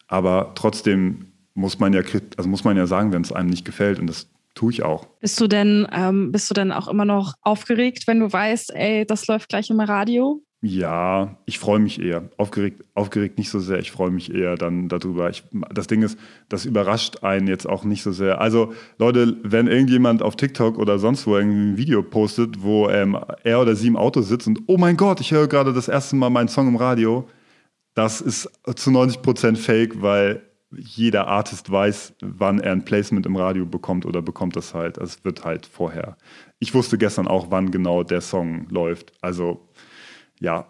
[0.08, 2.02] aber trotzdem muss man ja,
[2.38, 5.06] also muss man ja sagen, wenn es einem nicht gefällt und das tue ich auch.
[5.20, 9.06] Bist du denn, ähm, bist du denn auch immer noch aufgeregt, wenn du weißt, ey,
[9.06, 10.42] das läuft gleich im Radio?
[10.62, 12.30] Ja, ich freue mich eher.
[12.38, 13.78] Aufgeregt, aufgeregt nicht so sehr.
[13.78, 15.30] Ich freue mich eher dann darüber.
[15.30, 16.18] Ich, das Ding ist,
[16.50, 18.42] das überrascht einen jetzt auch nicht so sehr.
[18.42, 23.62] Also Leute, wenn irgendjemand auf TikTok oder sonst wo ein Video postet, wo ähm, er
[23.62, 26.32] oder sie im Auto sitzt und oh mein Gott, ich höre gerade das erste Mal
[26.32, 27.30] meinen Song im Radio,
[27.94, 30.42] das ist zu 90 Prozent Fake, weil
[30.72, 34.98] jeder Artist weiß, wann er ein Placement im Radio bekommt oder bekommt das halt.
[34.98, 36.18] Es wird halt vorher.
[36.60, 39.14] Ich wusste gestern auch, wann genau der Song läuft.
[39.22, 39.67] Also
[40.40, 40.66] ja.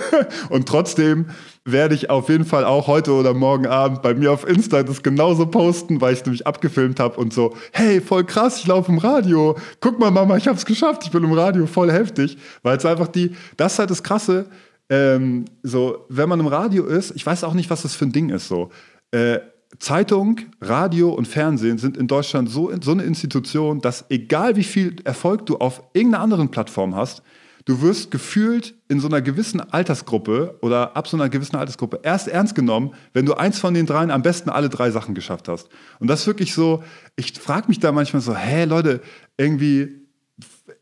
[0.50, 1.26] und trotzdem
[1.64, 5.02] werde ich auf jeden Fall auch heute oder morgen Abend bei mir auf Insta das
[5.02, 8.90] genauso posten, weil ich es nämlich abgefilmt habe und so, hey, voll krass, ich laufe
[8.90, 9.56] im Radio.
[9.80, 12.36] Guck mal, Mama, ich habe es geschafft, ich bin im Radio, voll heftig.
[12.62, 14.46] Weil es einfach die, das ist halt das Krasse,
[14.88, 18.12] ähm, so, wenn man im Radio ist, ich weiß auch nicht, was das für ein
[18.12, 18.70] Ding ist, so.
[19.12, 19.38] Äh,
[19.78, 24.96] Zeitung, Radio und Fernsehen sind in Deutschland so, so eine Institution, dass egal wie viel
[25.04, 27.22] Erfolg du auf irgendeiner anderen Plattform hast,
[27.64, 32.28] du wirst gefühlt in so einer gewissen Altersgruppe oder ab so einer gewissen Altersgruppe erst
[32.28, 35.68] ernst genommen, wenn du eins von den dreien am besten alle drei Sachen geschafft hast.
[35.98, 36.82] Und das ist wirklich so,
[37.16, 39.00] ich frage mich da manchmal so, hä Leute,
[39.36, 39.88] irgendwie,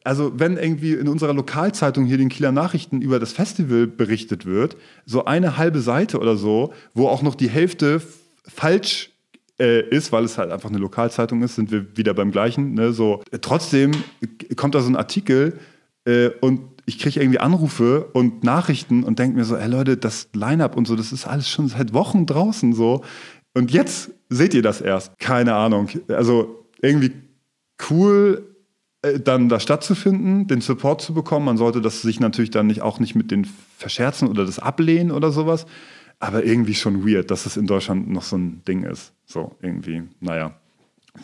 [0.05, 4.77] also wenn irgendwie in unserer Lokalzeitung hier den Kieler Nachrichten über das Festival berichtet wird,
[5.05, 8.01] so eine halbe Seite oder so, wo auch noch die Hälfte
[8.47, 9.11] falsch
[9.61, 12.75] äh, ist, weil es halt einfach eine Lokalzeitung ist, sind wir wieder beim gleichen.
[12.75, 12.93] Ne?
[12.93, 13.93] So, trotzdem
[14.57, 15.59] kommt da so ein Artikel,
[16.11, 20.29] äh, und ich kriege irgendwie Anrufe und Nachrichten und denke mir so, ey Leute, das
[20.35, 23.05] Line-Up und so, das ist alles schon seit Wochen draußen so.
[23.55, 25.17] Und jetzt seht ihr das erst.
[25.19, 25.89] Keine Ahnung.
[26.09, 27.13] Also irgendwie
[27.91, 28.57] cool,
[29.03, 31.47] äh, dann da stattzufinden, den Support zu bekommen.
[31.47, 33.47] Man sollte das sich natürlich dann nicht auch nicht mit den
[33.77, 35.67] verscherzen oder das ablehnen oder sowas.
[36.19, 39.13] Aber irgendwie schon weird, dass es in Deutschland noch so ein Ding ist.
[39.25, 40.57] So, irgendwie, naja.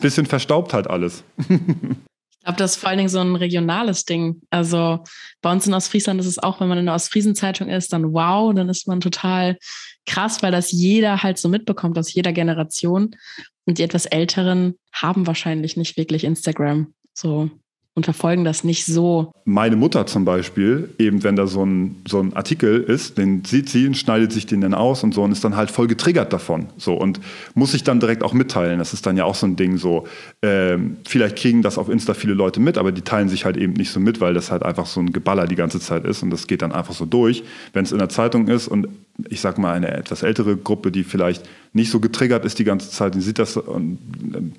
[0.01, 1.23] Bisschen verstaubt halt alles.
[2.47, 4.41] glaube, das ist vor allen Dingen so ein regionales Ding.
[4.49, 5.03] Also
[5.41, 8.53] bei uns in Ostfriesland ist es auch, wenn man in der Ostfriesenzeitung ist, dann wow,
[8.55, 9.57] dann ist man total
[10.05, 13.17] krass, weil das jeder halt so mitbekommt aus jeder Generation.
[13.65, 16.93] Und die etwas Älteren haben wahrscheinlich nicht wirklich Instagram.
[17.13, 17.49] So
[17.97, 19.31] und verfolgen das nicht so.
[19.43, 23.69] Meine Mutter zum Beispiel, eben wenn da so ein, so ein Artikel ist, den sieht
[23.69, 26.31] sie und schneidet sich den dann aus und so und ist dann halt voll getriggert
[26.31, 26.67] davon.
[26.77, 27.19] So und
[27.55, 28.77] muss sich dann direkt auch mitteilen.
[28.77, 30.07] Das ist dann ja auch so ein Ding so,
[30.43, 33.73] ähm, vielleicht kriegen das auf Insta viele Leute mit, aber die teilen sich halt eben
[33.73, 36.29] nicht so mit, weil das halt einfach so ein Geballer die ganze Zeit ist und
[36.29, 37.43] das geht dann einfach so durch.
[37.73, 38.89] Wenn es in der Zeitung ist und
[39.27, 42.89] ich sag mal eine etwas ältere Gruppe, die vielleicht nicht so getriggert ist die ganze
[42.89, 43.99] Zeit, die sieht das und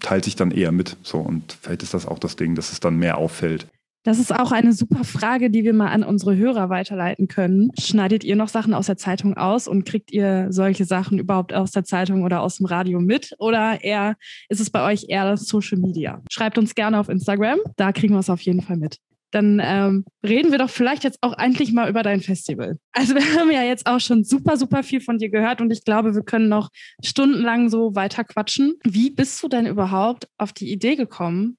[0.00, 0.96] teilt sich dann eher mit.
[1.02, 3.66] So und vielleicht ist das auch das Ding, dass es dann mehr auffällt.
[4.04, 7.72] Das ist auch eine super Frage, die wir mal an unsere Hörer weiterleiten können.
[7.78, 11.72] Schneidet ihr noch Sachen aus der Zeitung aus und kriegt ihr solche Sachen überhaupt aus
[11.72, 13.34] der Zeitung oder aus dem Radio mit?
[13.38, 14.16] Oder eher
[14.48, 16.22] ist es bei euch eher Social Media?
[16.30, 18.98] Schreibt uns gerne auf Instagram, da kriegen wir es auf jeden Fall mit.
[19.30, 22.78] Dann ähm, reden wir doch vielleicht jetzt auch endlich mal über dein Festival.
[22.92, 25.84] Also wir haben ja jetzt auch schon super, super viel von dir gehört und ich
[25.84, 26.70] glaube, wir können noch
[27.04, 28.74] stundenlang so weiter quatschen.
[28.84, 31.56] Wie bist du denn überhaupt auf die Idee gekommen,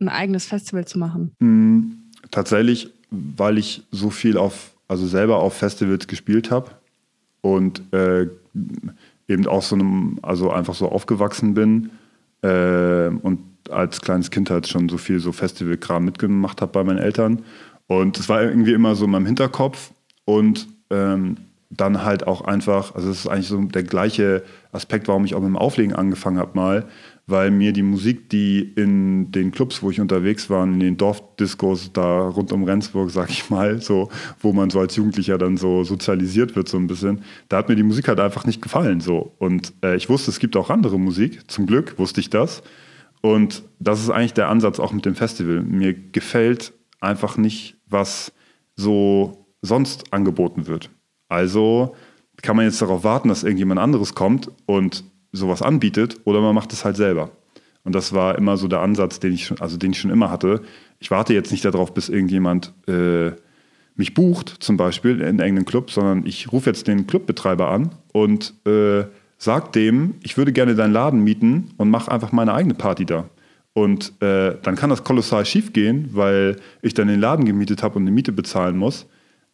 [0.00, 1.34] ein eigenes Festival zu machen?
[1.40, 1.98] Hm,
[2.30, 6.72] tatsächlich, weil ich so viel auf, also selber auf Festivals gespielt habe
[7.40, 8.26] und äh,
[9.28, 11.90] eben auch so einem, also einfach so aufgewachsen bin
[12.42, 16.98] äh, und als kleines Kind halt schon so viel so Festivalkram mitgemacht habe bei meinen
[16.98, 17.42] Eltern.
[17.86, 19.92] Und es war irgendwie immer so in meinem Hinterkopf
[20.24, 21.36] und ähm,
[21.70, 25.40] dann halt auch einfach, also es ist eigentlich so der gleiche Aspekt, warum ich auch
[25.40, 26.86] mit dem Auflegen angefangen habe mal,
[27.26, 31.92] weil mir die Musik, die in den Clubs, wo ich unterwegs war, in den Dorfdiskos
[31.92, 35.84] da rund um Rendsburg, sag ich mal, so, wo man so als Jugendlicher dann so
[35.84, 39.32] sozialisiert wird so ein bisschen, da hat mir die Musik halt einfach nicht gefallen so.
[39.38, 42.62] Und äh, ich wusste, es gibt auch andere Musik, zum Glück wusste ich das.
[43.22, 45.62] Und das ist eigentlich der Ansatz auch mit dem Festival.
[45.62, 48.32] Mir gefällt einfach nicht, was
[48.76, 50.90] so sonst angeboten wird.
[51.28, 51.94] Also
[52.42, 56.72] kann man jetzt darauf warten, dass irgendjemand anderes kommt und sowas anbietet oder man macht
[56.72, 57.30] es halt selber.
[57.84, 60.30] Und das war immer so der Ansatz, den ich schon, also den ich schon immer
[60.30, 60.60] hatte.
[60.98, 63.32] Ich warte jetzt nicht darauf, bis irgendjemand äh,
[63.94, 68.54] mich bucht, zum Beispiel in irgendeinem Club, sondern ich rufe jetzt den Clubbetreiber an und
[68.66, 69.04] äh,
[69.42, 73.28] sag dem, ich würde gerne deinen Laden mieten und mach einfach meine eigene Party da.
[73.72, 77.96] Und äh, dann kann das kolossal schief gehen, weil ich dann den Laden gemietet habe
[77.96, 79.06] und eine Miete bezahlen muss.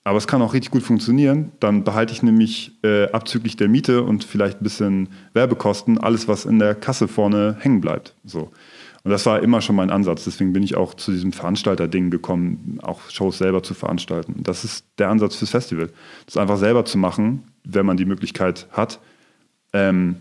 [0.05, 1.53] Aber es kann auch richtig gut funktionieren.
[1.59, 6.45] Dann behalte ich nämlich äh, abzüglich der Miete und vielleicht ein bisschen Werbekosten alles, was
[6.45, 8.15] in der Kasse vorne hängen bleibt.
[8.25, 8.51] So.
[9.05, 10.25] Und das war immer schon mein Ansatz.
[10.25, 14.43] Deswegen bin ich auch zu diesem Veranstalter-Ding gekommen, auch Shows selber zu veranstalten.
[14.43, 15.89] Das ist der Ansatz fürs Festival.
[16.27, 19.01] Das einfach selber zu machen, wenn man die Möglichkeit hat,
[19.73, 20.17] ähm,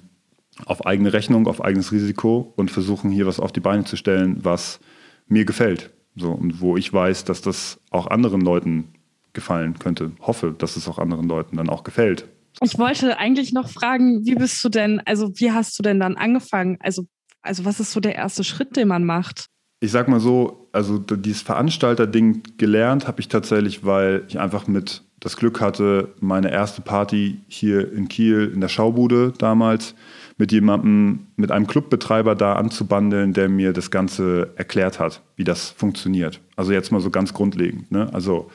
[0.65, 4.43] auf eigene Rechnung, auf eigenes Risiko und versuchen hier was auf die Beine zu stellen,
[4.43, 4.79] was
[5.27, 5.91] mir gefällt.
[6.15, 8.95] So, und wo ich weiß, dass das auch anderen Leuten
[9.33, 10.12] gefallen könnte.
[10.19, 12.27] Hoffe, dass es auch anderen Leuten dann auch gefällt.
[12.62, 16.17] Ich wollte eigentlich noch fragen, wie bist du denn, also wie hast du denn dann
[16.17, 16.77] angefangen?
[16.79, 17.05] Also,
[17.43, 19.45] also was ist so der erste Schritt, den man macht?
[19.79, 25.03] Ich sag mal so, also dieses Veranstalter-Ding gelernt habe ich tatsächlich, weil ich einfach mit
[25.19, 29.95] das Glück hatte, meine erste Party hier in Kiel in der Schaubude damals
[30.37, 35.71] mit jemandem, mit einem Clubbetreiber da anzubandeln, der mir das Ganze erklärt hat, wie das
[35.71, 36.39] funktioniert.
[36.55, 37.91] Also jetzt mal so ganz grundlegend.
[37.91, 38.13] Ne?
[38.13, 38.51] Also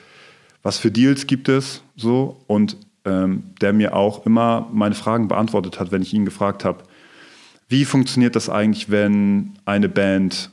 [0.62, 5.80] was für Deals gibt es so und ähm, der mir auch immer meine Fragen beantwortet
[5.80, 6.84] hat, wenn ich ihn gefragt habe,
[7.68, 10.51] wie funktioniert das eigentlich, wenn eine Band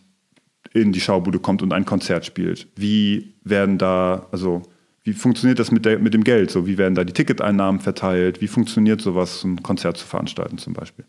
[0.73, 2.67] in die Schaubude kommt und ein Konzert spielt?
[2.75, 4.63] Wie werden da, also
[5.03, 6.51] wie funktioniert das mit, der, mit dem Geld?
[6.51, 8.41] So, wie werden da die Ticketeinnahmen verteilt?
[8.41, 11.05] Wie funktioniert sowas, ein Konzert zu veranstalten zum Beispiel?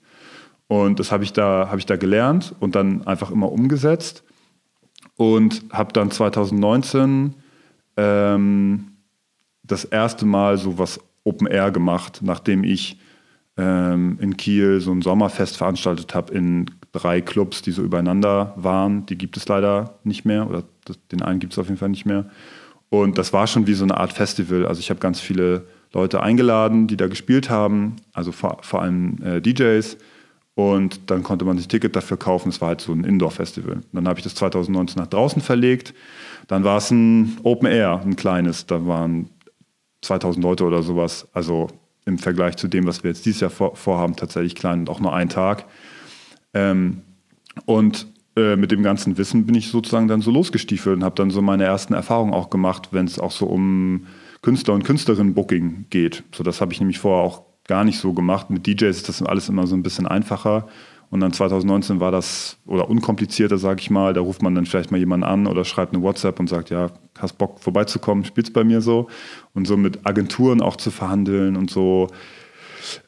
[0.68, 4.22] Und das habe ich, da, hab ich da gelernt und dann einfach immer umgesetzt
[5.16, 7.34] und habe dann 2019
[7.96, 8.92] ähm,
[9.64, 12.98] das erste Mal so was Open Air gemacht, nachdem ich
[13.56, 19.06] ähm, in Kiel so ein Sommerfest veranstaltet habe in drei Clubs, die so übereinander waren.
[19.06, 20.64] Die gibt es leider nicht mehr oder
[21.12, 22.26] den einen gibt es auf jeden Fall nicht mehr.
[22.88, 24.66] Und das war schon wie so eine Art Festival.
[24.66, 29.18] Also ich habe ganz viele Leute eingeladen, die da gespielt haben, also vor, vor allem
[29.22, 29.96] äh, DJs.
[30.54, 32.48] Und dann konnte man sich Ticket dafür kaufen.
[32.48, 33.80] Es war halt so ein Indoor-Festival.
[33.92, 35.94] Dann habe ich das 2019 nach draußen verlegt.
[36.48, 38.66] Dann war es ein Open Air, ein kleines.
[38.66, 39.30] Da waren
[40.02, 41.28] 2000 Leute oder sowas.
[41.32, 41.68] Also
[42.04, 45.00] im Vergleich zu dem, was wir jetzt dieses Jahr vor, vorhaben, tatsächlich klein und auch
[45.00, 45.66] nur ein Tag.
[46.54, 47.02] Ähm,
[47.66, 51.30] und äh, mit dem ganzen Wissen bin ich sozusagen dann so losgestiefelt und habe dann
[51.30, 54.06] so meine ersten Erfahrungen auch gemacht, wenn es auch so um
[54.42, 56.22] Künstler und Künstlerinnen-Booking geht.
[56.34, 58.50] So, das habe ich nämlich vorher auch gar nicht so gemacht.
[58.50, 60.68] Mit DJs ist das alles immer so ein bisschen einfacher.
[61.10, 64.92] Und dann 2019 war das, oder unkomplizierter, sage ich mal, da ruft man dann vielleicht
[64.92, 68.62] mal jemanden an oder schreibt eine WhatsApp und sagt, ja, hast Bock vorbeizukommen, spielst bei
[68.62, 69.08] mir so.
[69.52, 72.06] Und so mit Agenturen auch zu verhandeln und so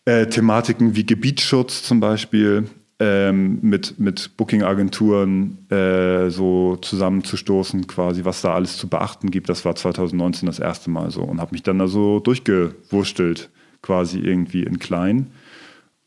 [0.04, 2.68] äh, Thematiken wie Gebietsschutz zum Beispiel
[3.04, 9.48] ähm, mit, mit Booking-Agenturen äh, so zusammenzustoßen, quasi, was da alles zu beachten gibt.
[9.48, 13.50] Das war 2019 das erste Mal so und habe mich dann da so durchgewurstelt,
[13.82, 15.32] quasi irgendwie in klein.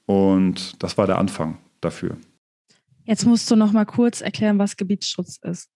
[0.06, 2.16] Und das war der Anfang dafür.
[3.04, 5.70] Jetzt musst du noch mal kurz erklären, was Gebietsschutz ist.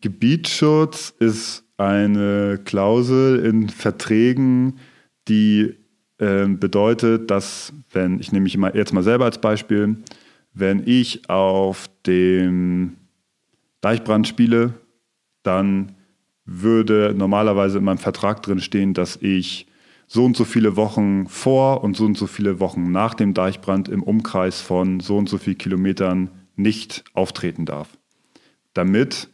[0.00, 4.78] Gebietsschutz ist eine Klausel in Verträgen,
[5.26, 5.74] die
[6.18, 9.96] äh, bedeutet, dass, wenn, ich nehme mich jetzt mal selber als Beispiel,
[10.58, 12.96] wenn ich auf dem
[13.82, 14.74] Deichbrand spiele,
[15.42, 15.94] dann
[16.44, 19.66] würde normalerweise in meinem Vertrag drin stehen, dass ich
[20.06, 23.88] so und so viele Wochen vor und so und so viele Wochen nach dem Deichbrand
[23.88, 27.98] im Umkreis von so und so vielen Kilometern nicht auftreten darf.
[28.72, 29.28] Damit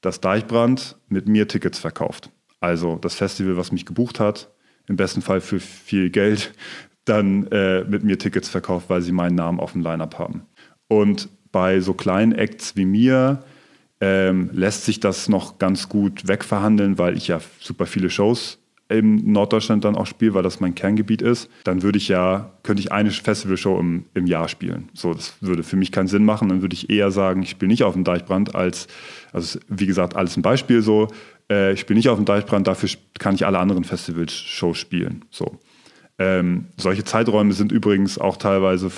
[0.00, 2.30] dass Deichbrand mit mir Tickets verkauft.
[2.60, 4.52] Also das Festival, was mich gebucht hat,
[4.86, 6.52] im besten Fall für viel Geld,
[7.04, 10.42] dann äh, mit mir Tickets verkauft, weil sie meinen Namen auf dem Line-Up haben.
[10.88, 13.44] Und bei so kleinen Acts wie mir
[14.00, 19.32] ähm, lässt sich das noch ganz gut wegverhandeln, weil ich ja super viele Shows in
[19.32, 22.90] Norddeutschland dann auch spiele, weil das mein Kerngebiet ist, dann würde ich ja, könnte ich
[22.90, 24.88] eine Festivalshow im, im Jahr spielen.
[24.94, 26.48] So, das würde für mich keinen Sinn machen.
[26.48, 28.88] Dann würde ich eher sagen, ich spiele nicht auf dem Deichbrand als,
[29.32, 31.08] also wie gesagt, alles ein Beispiel so.
[31.50, 35.24] Äh, ich spiele nicht auf dem Deichbrand, dafür kann ich alle anderen Festivalshows spielen.
[35.30, 35.58] So.
[36.18, 38.90] Ähm, solche Zeiträume sind übrigens auch teilweise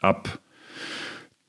[0.00, 0.40] ab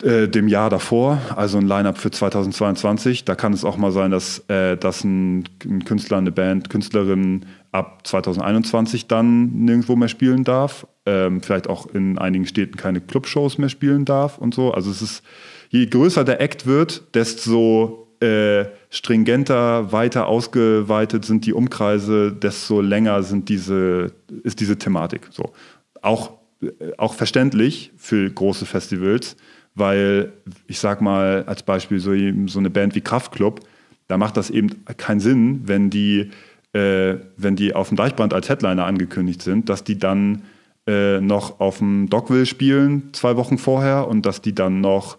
[0.04, 3.26] äh, dem Jahr davor, also ein Line-up für 2022.
[3.26, 7.46] Da kann es auch mal sein, dass, äh, dass ein, ein, Künstler, eine Band, Künstlerin
[7.72, 10.86] ab 2021 dann nirgendwo mehr spielen darf.
[11.08, 14.72] Ähm, vielleicht auch in einigen Städten keine Clubshows mehr spielen darf und so.
[14.72, 15.24] Also es ist,
[15.70, 23.24] je größer der Act wird, desto äh, stringenter, weiter ausgeweitet sind die Umkreise, desto länger
[23.24, 25.30] sind diese, ist diese Thematik.
[25.32, 25.54] So.
[26.02, 29.38] Auch, äh, auch verständlich für große Festivals,
[29.78, 30.34] weil
[30.68, 32.12] ich sag mal als Beispiel so,
[32.48, 33.62] so eine Band wie Kraftklub,
[34.08, 36.32] da macht das eben keinen Sinn, wenn die,
[36.74, 40.44] äh, wenn die auf dem Deichbrand als Headliner angekündigt sind, dass die dann
[40.88, 45.18] äh, noch auf dem Dockville spielen zwei Wochen vorher und dass die dann noch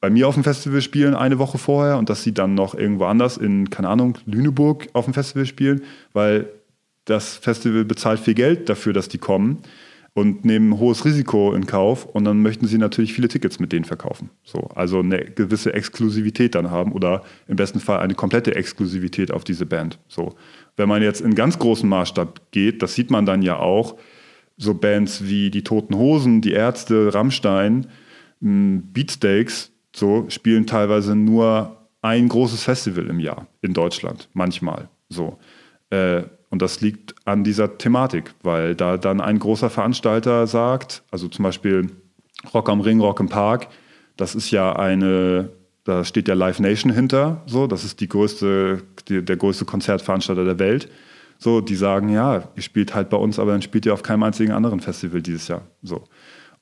[0.00, 3.06] bei mir auf dem Festival spielen eine Woche vorher und dass sie dann noch irgendwo
[3.06, 6.48] anders in, keine Ahnung, Lüneburg auf dem Festival spielen, weil
[7.06, 9.58] das Festival bezahlt viel Geld dafür, dass die kommen
[10.14, 13.72] und nehmen ein hohes Risiko in Kauf und dann möchten sie natürlich viele Tickets mit
[13.72, 14.30] denen verkaufen.
[14.44, 19.42] So, also eine gewisse Exklusivität dann haben oder im besten Fall eine komplette Exklusivität auf
[19.42, 19.98] diese Band.
[20.06, 20.36] So,
[20.76, 23.98] wenn man jetzt in ganz großen Maßstab geht, das sieht man dann ja auch,
[24.56, 27.88] so Bands wie die Toten Hosen, die Ärzte, Rammstein,
[28.40, 34.88] Beatsteaks, so spielen teilweise nur ein großes Festival im Jahr in Deutschland, manchmal.
[35.08, 35.38] So.
[35.90, 36.22] Äh,
[36.54, 41.42] und das liegt an dieser Thematik, weil da dann ein großer Veranstalter sagt, also zum
[41.42, 41.90] Beispiel
[42.54, 43.66] Rock am Ring, Rock im Park,
[44.16, 45.50] das ist ja eine,
[45.82, 50.44] da steht ja Live Nation hinter, so, das ist die größte, die, der größte Konzertveranstalter
[50.44, 50.88] der Welt.
[51.38, 54.22] So, die sagen, ja, ihr spielt halt bei uns, aber dann spielt ihr auf keinem
[54.22, 55.62] einzigen anderen Festival dieses Jahr.
[55.82, 56.04] So.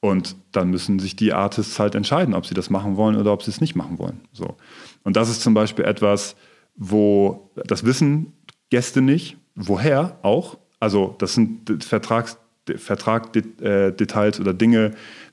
[0.00, 3.42] Und dann müssen sich die Artists halt entscheiden, ob sie das machen wollen oder ob
[3.42, 4.22] sie es nicht machen wollen.
[4.32, 4.56] So.
[5.04, 6.34] Und das ist zum Beispiel etwas,
[6.76, 8.32] wo das wissen
[8.70, 9.36] Gäste nicht.
[9.54, 10.58] Woher auch?
[10.80, 12.38] Also, das sind Vertrags,
[12.76, 14.92] Vertragdetails oder Dinge,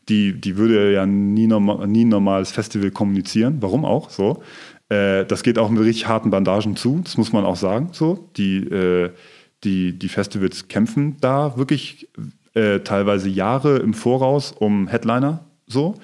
[0.10, 3.58] die, die würde ja nie, normal, nie ein normales Festival kommunizieren.
[3.62, 4.10] Warum auch?
[4.10, 4.42] So.
[4.90, 7.90] Äh, das geht auch mit richtig harten Bandagen zu, das muss man auch sagen.
[7.92, 8.30] So.
[8.38, 9.12] Die, äh,
[9.64, 12.10] die, die Festivals kämpfen da wirklich
[12.54, 15.96] äh, teilweise Jahre im Voraus um Headliner so.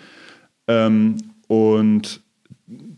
[0.67, 2.21] Ähm, und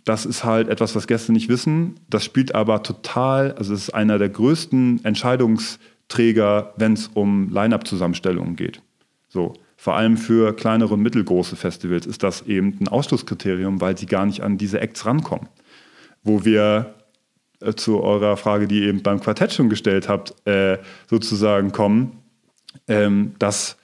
[0.08, 2.00] das ist halt etwas, was Gäste nicht wissen.
[2.10, 8.56] Das spielt aber total, also es ist einer der größten Entscheidungsträger, wenn es um Line-up-Zusammenstellungen
[8.56, 8.82] geht.
[9.28, 9.54] So.
[9.80, 14.26] Vor allem für kleinere und mittelgroße Festivals ist das eben ein Ausschlusskriterium, weil sie gar
[14.26, 15.50] nicht an diese Acts rankommen.
[16.24, 16.96] Wo wir
[17.60, 22.24] äh, zu eurer Frage, die ihr eben beim Quartett schon gestellt habt, äh, sozusagen kommen,
[22.88, 23.76] ähm, dass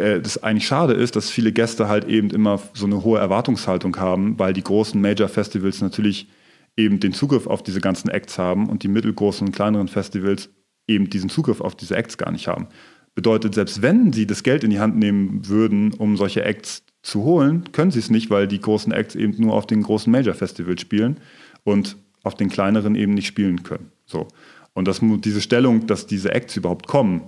[0.00, 3.96] äh, das eigentlich schade ist, dass viele Gäste halt eben immer so eine hohe Erwartungshaltung
[3.96, 6.28] haben, weil die großen Major-Festivals natürlich
[6.76, 10.50] eben den Zugriff auf diese ganzen Acts haben und die mittelgroßen und kleineren Festivals
[10.86, 12.68] eben diesen Zugriff auf diese Acts gar nicht haben.
[13.14, 17.22] Bedeutet, selbst wenn sie das Geld in die Hand nehmen würden, um solche Acts zu
[17.24, 20.80] holen, können sie es nicht, weil die großen Acts eben nur auf den großen Major-Festivals
[20.80, 21.18] spielen
[21.64, 23.90] und auf den kleineren eben nicht spielen können.
[24.06, 24.28] So.
[24.74, 27.22] Und das, diese Stellung, dass diese Acts überhaupt kommen,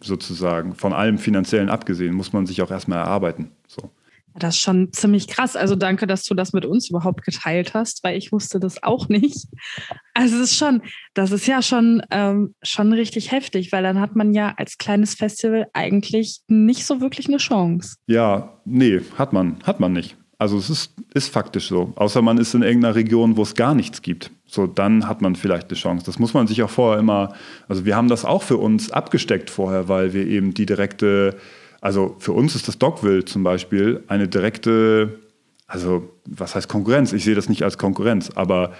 [0.00, 3.52] sozusagen, von allem Finanziellen abgesehen, muss man sich auch erstmal erarbeiten.
[3.66, 3.90] So.
[4.34, 5.56] Das ist schon ziemlich krass.
[5.56, 9.08] Also danke, dass du das mit uns überhaupt geteilt hast, weil ich wusste das auch
[9.08, 9.48] nicht.
[10.14, 10.82] Also es ist schon,
[11.14, 15.14] das ist ja schon, ähm, schon richtig heftig, weil dann hat man ja als kleines
[15.14, 17.96] Festival eigentlich nicht so wirklich eine Chance.
[18.06, 20.16] Ja, nee, hat man, hat man nicht.
[20.40, 21.92] Also es ist, ist faktisch so.
[21.96, 24.30] Außer man ist in irgendeiner Region, wo es gar nichts gibt.
[24.46, 26.06] So, dann hat man vielleicht eine Chance.
[26.06, 27.34] Das muss man sich auch vorher immer,
[27.68, 31.36] also wir haben das auch für uns abgesteckt vorher, weil wir eben die direkte,
[31.82, 35.18] also für uns ist das Dogville zum Beispiel eine direkte,
[35.66, 37.12] also was heißt Konkurrenz?
[37.12, 38.72] Ich sehe das nicht als Konkurrenz, aber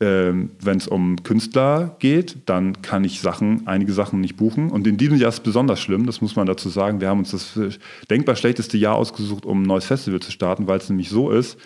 [0.00, 4.70] ähm, wenn es um Künstler geht, dann kann ich Sachen, einige Sachen nicht buchen.
[4.70, 7.00] Und in diesem Jahr ist es besonders schlimm, das muss man dazu sagen.
[7.00, 10.78] Wir haben uns das denkbar schlechteste Jahr ausgesucht, um ein neues Festival zu starten, weil
[10.78, 11.58] es nämlich so ist,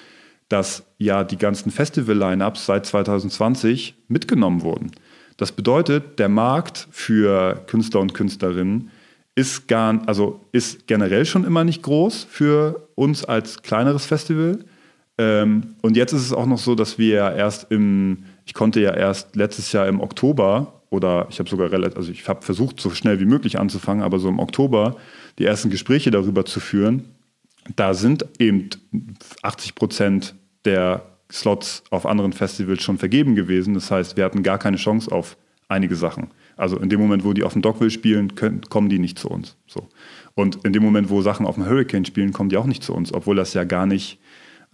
[0.49, 4.91] dass ja die ganzen Festival-Lineups seit 2020 mitgenommen wurden.
[5.37, 8.91] Das bedeutet, der Markt für Künstler und Künstlerinnen
[9.37, 14.65] ist, gar, also ist generell schon immer nicht groß für uns als kleineres Festival.
[15.17, 18.81] Ähm, und jetzt ist es auch noch so, dass wir ja erst im, ich konnte
[18.81, 22.81] ja erst letztes Jahr im Oktober oder ich habe sogar relativ, also ich habe versucht,
[22.81, 24.97] so schnell wie möglich anzufangen, aber so im Oktober
[25.39, 27.05] die ersten Gespräche darüber zu führen.
[27.77, 28.71] Da sind eben
[29.43, 30.35] 80 Prozent
[30.65, 33.75] der Slots auf anderen Festivals schon vergeben gewesen.
[33.75, 35.37] Das heißt, wir hatten gar keine Chance auf
[35.69, 36.29] einige Sachen.
[36.57, 39.29] Also in dem Moment, wo die auf dem Dockville spielen, können, kommen die nicht zu
[39.29, 39.57] uns.
[39.67, 39.89] So.
[40.35, 42.95] Und in dem Moment, wo Sachen auf dem Hurricane spielen, kommen die auch nicht zu
[42.95, 44.19] uns, obwohl das ja gar nicht,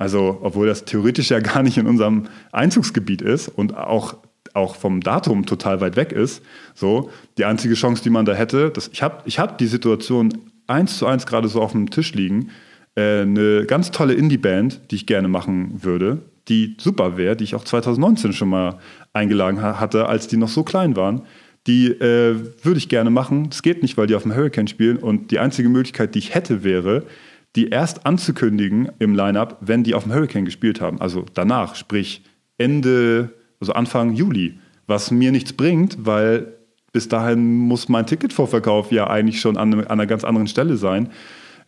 [0.01, 4.17] also obwohl das theoretisch ja gar nicht in unserem Einzugsgebiet ist und auch,
[4.55, 6.43] auch vom Datum total weit weg ist.
[6.75, 10.33] So, die einzige Chance, die man da hätte, das, ich habe ich hab die Situation
[10.67, 12.49] eins zu eins gerade so auf dem Tisch liegen,
[12.95, 17.55] äh, eine ganz tolle Indie-Band, die ich gerne machen würde, die super wäre, die ich
[17.55, 18.79] auch 2019 schon mal
[19.13, 21.27] eingeladen hatte, als die noch so klein waren.
[21.67, 23.51] Die äh, würde ich gerne machen.
[23.51, 24.97] Das geht nicht, weil die auf dem Hurricane spielen.
[24.97, 27.05] Und die einzige Möglichkeit, die ich hätte, wäre,
[27.57, 31.01] die erst anzukündigen im Line-Up, wenn die auf dem Hurricane gespielt haben.
[31.01, 32.23] Also danach, sprich
[32.59, 33.31] Ende,
[33.61, 34.59] also Anfang Juli.
[34.87, 36.55] Was mir nichts bringt, weil
[36.93, 41.11] bis dahin muss mein Ticketvorverkauf ja eigentlich schon an, an einer ganz anderen Stelle sein.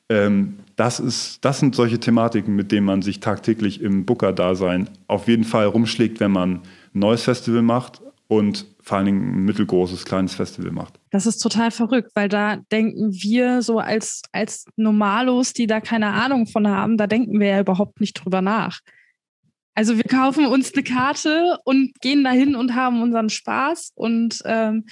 [0.09, 5.29] Ähm, das, ist, das sind solche Thematiken, mit denen man sich tagtäglich im Booker-Dasein auf
[5.29, 6.61] jeden Fall rumschlägt, wenn man ein
[6.99, 11.01] neues Festival macht und vor allen Dingen ein mittelgroßes, kleines Festival macht.
[11.11, 16.09] Das ist total verrückt, weil da denken wir so als, als Normalos, die da keine
[16.09, 18.81] Ahnung von haben, da denken wir ja überhaupt nicht drüber nach.
[19.75, 24.85] Also wir kaufen uns eine Karte und gehen dahin und haben unseren Spaß und ähm,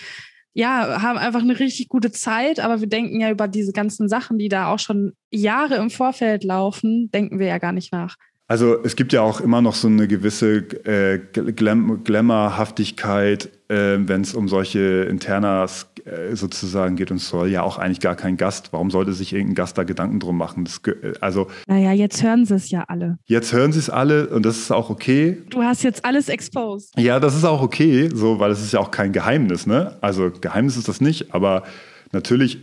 [0.52, 4.38] ja, haben einfach eine richtig gute Zeit, aber wir denken ja über diese ganzen Sachen,
[4.38, 8.16] die da auch schon Jahre im Vorfeld laufen, denken wir ja gar nicht nach.
[8.48, 11.18] Also es gibt ja auch immer noch so eine gewisse äh,
[11.52, 17.62] Glam Glamourhaftigkeit, äh, wenn es um solche Internas äh, sozusagen geht und es soll ja
[17.62, 18.72] auch eigentlich gar kein Gast.
[18.72, 20.64] Warum sollte sich irgendein Gast da Gedanken drum machen?
[20.64, 23.18] Das, äh, also, naja, jetzt hören sie es ja alle.
[23.26, 25.38] Jetzt hören sie es alle und das ist auch okay.
[25.50, 26.98] Du hast jetzt alles exposed.
[26.98, 29.66] Ja, das ist auch okay, so, weil es ist ja auch kein Geheimnis.
[29.66, 29.96] Ne?
[30.00, 31.62] Also Geheimnis ist das nicht, aber
[32.10, 32.58] natürlich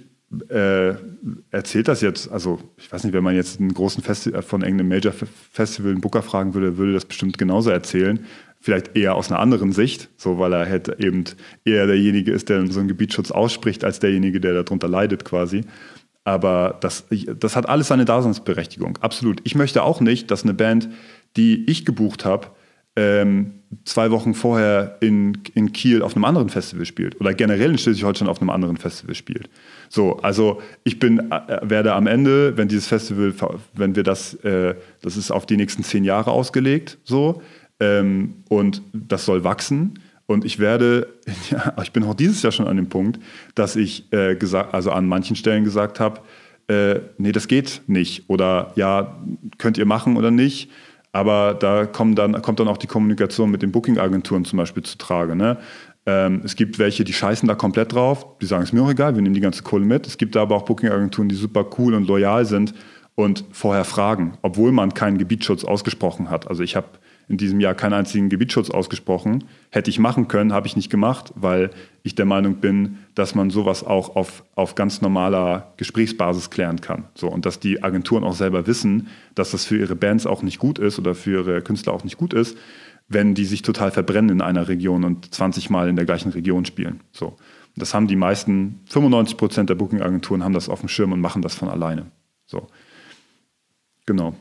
[0.49, 0.95] äh,
[1.51, 4.89] erzählt das jetzt, also ich weiß nicht, wenn man jetzt einen großen Festival von irgendeinem
[4.89, 5.13] Major
[5.53, 8.25] Festival einen Booker fragen würde, würde das bestimmt genauso erzählen.
[8.59, 11.23] Vielleicht eher aus einer anderen Sicht, so weil er halt eben
[11.63, 15.61] eher derjenige ist, der so einen Gebietsschutz ausspricht, als derjenige, der darunter leidet quasi.
[16.23, 17.05] Aber das,
[17.39, 19.39] das hat alles seine Daseinsberechtigung, absolut.
[19.45, 20.89] Ich möchte auch nicht, dass eine Band,
[21.37, 22.47] die ich gebucht habe,
[22.97, 23.53] ähm,
[23.85, 28.27] zwei Wochen vorher in, in Kiel auf einem anderen Festival spielt oder generell in Schleswig-Holstein
[28.27, 29.49] auf einem anderen Festival spielt.
[29.87, 33.33] So, also ich bin, äh, werde am Ende, wenn dieses Festival,
[33.73, 37.41] wenn wir das, äh, das ist auf die nächsten zehn Jahre ausgelegt, so,
[37.79, 39.99] ähm, und das soll wachsen.
[40.25, 41.07] Und ich werde,
[41.49, 43.19] ja, ich bin auch dieses Jahr schon an dem Punkt,
[43.55, 46.21] dass ich äh, gesagt, also an manchen Stellen gesagt habe,
[46.67, 48.29] äh, nee, das geht nicht.
[48.29, 49.17] Oder ja,
[49.57, 50.69] könnt ihr machen oder nicht.
[51.13, 54.97] Aber da kommen dann, kommt dann auch die Kommunikation mit den Booking-Agenturen zum Beispiel zu
[54.97, 55.35] Trage.
[55.35, 55.57] Ne?
[56.05, 59.15] Ähm, es gibt welche, die scheißen da komplett drauf, die sagen, es mir auch egal,
[59.15, 60.05] wir nehmen die ganze Kohle mit.
[60.05, 62.73] Es gibt aber auch Booking-Agenturen, die super cool und loyal sind
[63.15, 66.47] und vorher fragen, obwohl man keinen Gebietsschutz ausgesprochen hat.
[66.49, 66.87] Also ich habe
[67.29, 69.43] in diesem Jahr keinen einzigen Gebietsschutz ausgesprochen.
[69.69, 71.71] Hätte ich machen können, habe ich nicht gemacht, weil
[72.03, 77.05] ich der Meinung bin, dass man sowas auch auf, auf ganz normaler Gesprächsbasis klären kann.
[77.15, 80.57] So, und dass die Agenturen auch selber wissen, dass das für ihre Bands auch nicht
[80.57, 82.57] gut ist oder für ihre Künstler auch nicht gut ist,
[83.09, 86.65] wenn die sich total verbrennen in einer Region und 20 Mal in der gleichen Region
[86.65, 87.01] spielen.
[87.11, 87.35] So.
[87.75, 91.41] Das haben die meisten, 95 Prozent der Booking-Agenturen haben das auf dem Schirm und machen
[91.41, 92.07] das von alleine.
[92.45, 92.67] So.
[94.05, 94.33] Genau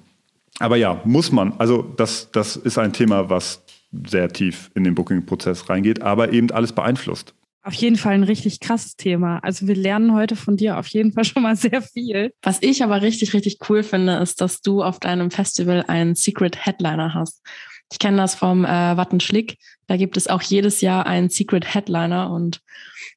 [0.59, 1.55] aber ja, muss man.
[1.59, 3.63] Also das, das ist ein Thema, was
[4.07, 7.35] sehr tief in den Booking-Prozess reingeht, aber eben alles beeinflusst.
[7.63, 9.41] Auf jeden Fall ein richtig krasses Thema.
[9.41, 12.33] Also wir lernen heute von dir auf jeden Fall schon mal sehr viel.
[12.43, 16.65] Was ich aber richtig, richtig cool finde, ist, dass du auf deinem Festival einen Secret
[16.65, 17.43] Headliner hast.
[17.91, 19.59] Ich kenne das vom äh, Wattenschlick.
[19.89, 22.61] Da gibt es auch jedes Jahr einen Secret Headliner und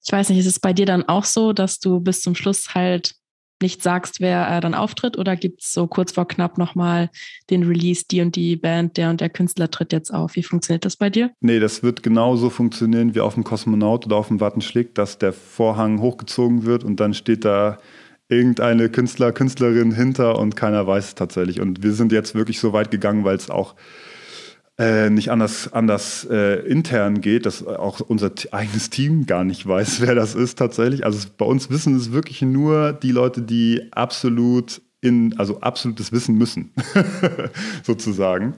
[0.05, 2.73] ich weiß nicht, ist es bei dir dann auch so, dass du bis zum Schluss
[2.73, 3.15] halt
[3.61, 5.17] nicht sagst, wer äh, dann auftritt?
[5.17, 7.09] Oder gibt es so kurz vor knapp nochmal
[7.49, 10.35] den Release, die und die Band, der und der Künstler tritt jetzt auf?
[10.35, 11.31] Wie funktioniert das bei dir?
[11.41, 15.33] Nee, das wird genauso funktionieren wie auf dem Kosmonaut oder auf dem Wattenschlick, dass der
[15.33, 17.77] Vorhang hochgezogen wird und dann steht da
[18.29, 21.59] irgendeine Künstler, Künstlerin hinter und keiner weiß es tatsächlich.
[21.59, 23.75] Und wir sind jetzt wirklich so weit gegangen, weil es auch
[24.79, 29.99] äh, nicht anders, anders äh, intern geht, dass auch unser eigenes Team gar nicht weiß,
[30.01, 31.05] wer das ist tatsächlich.
[31.05, 36.35] Also bei uns wissen es wirklich nur die Leute, die absolut in, also absolutes Wissen
[36.35, 36.71] müssen,
[37.83, 38.55] sozusagen.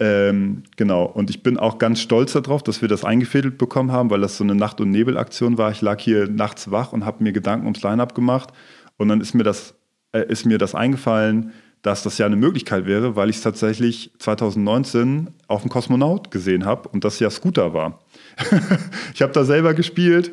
[0.00, 4.10] Ähm, genau, und ich bin auch ganz stolz darauf, dass wir das eingefädelt bekommen haben,
[4.10, 5.70] weil das so eine Nacht- und Nebelaktion war.
[5.70, 8.50] Ich lag hier nachts wach und habe mir Gedanken ums Line-Up gemacht
[8.98, 9.74] und dann ist mir das,
[10.12, 11.52] äh, ist mir das eingefallen,
[11.84, 16.64] dass das ja eine Möglichkeit wäre, weil ich es tatsächlich 2019 auf dem Kosmonaut gesehen
[16.64, 18.00] habe und das ja Scooter war.
[19.14, 20.32] ich habe da selber gespielt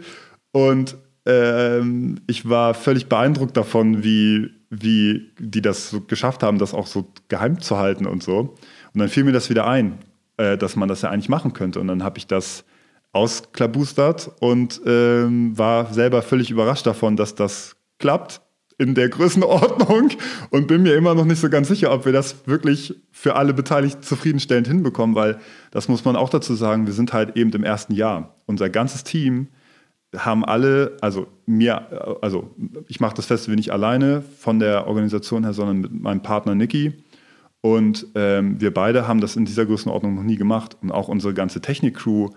[0.53, 0.95] und
[1.25, 6.87] ähm, ich war völlig beeindruckt davon, wie, wie die das so geschafft haben, das auch
[6.87, 8.55] so geheim zu halten und so.
[8.93, 9.97] Und dann fiel mir das wieder ein,
[10.37, 11.81] äh, dass man das ja eigentlich machen könnte.
[11.81, 12.63] Und dann habe ich das
[13.11, 18.39] ausklabustert und ähm, war selber völlig überrascht davon, dass das klappt
[18.81, 20.09] in der Größenordnung
[20.49, 23.53] und bin mir immer noch nicht so ganz sicher, ob wir das wirklich für alle
[23.53, 27.63] Beteiligten zufriedenstellend hinbekommen, weil das muss man auch dazu sagen, wir sind halt eben im
[27.63, 28.35] ersten Jahr.
[28.47, 29.49] Unser ganzes Team
[30.17, 32.55] haben alle, also mir, also
[32.87, 36.93] ich mache das Festival nicht alleine von der Organisation her, sondern mit meinem Partner Niki.
[37.61, 40.75] Und ähm, wir beide haben das in dieser Größenordnung noch nie gemacht.
[40.81, 42.29] Und auch unsere ganze Technik-Crew,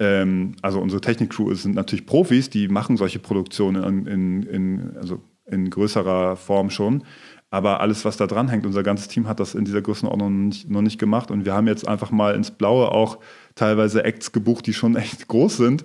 [0.00, 5.22] ähm, also unsere Technik-Crew sind natürlich Profis, die machen solche Produktionen in, in, in, also
[5.46, 7.04] in größerer Form schon.
[7.50, 10.46] Aber alles, was da dran hängt, unser ganzes Team hat das in dieser Größenordnung noch
[10.46, 11.30] nicht, noch nicht gemacht.
[11.30, 13.18] Und wir haben jetzt einfach mal ins Blaue auch
[13.54, 15.84] teilweise Acts gebucht, die schon echt groß sind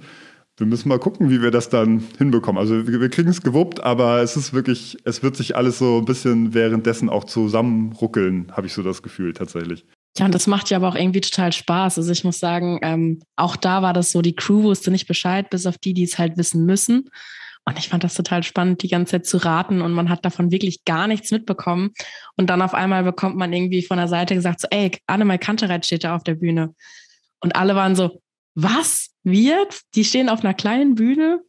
[0.62, 2.60] wir müssen mal gucken, wie wir das dann hinbekommen.
[2.60, 5.98] Also wir, wir kriegen es gewuppt, aber es ist wirklich, es wird sich alles so
[5.98, 9.86] ein bisschen währenddessen auch zusammenruckeln, habe ich so das Gefühl tatsächlich.
[10.18, 11.98] Ja, und das macht ja aber auch irgendwie total Spaß.
[11.98, 15.50] Also ich muss sagen, ähm, auch da war das so, die Crew wusste nicht Bescheid,
[15.50, 17.10] bis auf die, die es halt wissen müssen.
[17.66, 20.52] Und ich fand das total spannend, die ganze Zeit zu raten und man hat davon
[20.52, 21.92] wirklich gar nichts mitbekommen.
[22.36, 25.86] Und dann auf einmal bekommt man irgendwie von der Seite gesagt, so, ey, Annemal Kantereit
[25.86, 26.74] steht da auf der Bühne.
[27.40, 28.22] Und alle waren so,
[28.56, 29.12] was?
[29.24, 29.82] wird.
[29.96, 31.42] Die stehen auf einer kleinen Bühne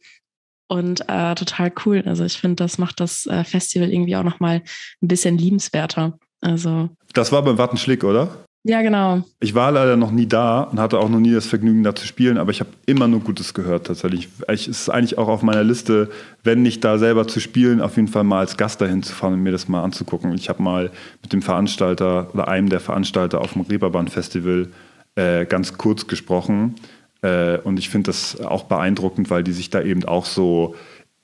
[0.67, 2.03] und äh, total cool.
[2.05, 4.63] Also ich finde, das macht das äh, Festival irgendwie auch nochmal
[5.01, 6.17] ein bisschen liebenswerter.
[6.41, 6.89] Also.
[7.13, 8.45] Das war beim Wattenschlick, oder?
[8.65, 9.23] Ja, genau.
[9.41, 12.07] Ich war leider noch nie da und hatte auch noch nie das Vergnügen, da zu
[12.07, 14.29] spielen, aber ich habe immer nur Gutes gehört tatsächlich.
[14.47, 16.09] Es ist eigentlich auch auf meiner Liste,
[16.45, 19.33] wenn nicht da selber zu spielen, auf jeden Fall mal als Gast dahin zu fahren
[19.33, 20.33] und mir das mal anzugucken.
[20.33, 20.91] Ich habe mal
[21.21, 24.69] mit dem Veranstalter oder einem der Veranstalter auf dem Reeperbahn-Festival
[25.15, 26.75] äh, ganz kurz gesprochen
[27.21, 30.75] äh, und ich finde das auch beeindruckend, weil die sich da eben auch so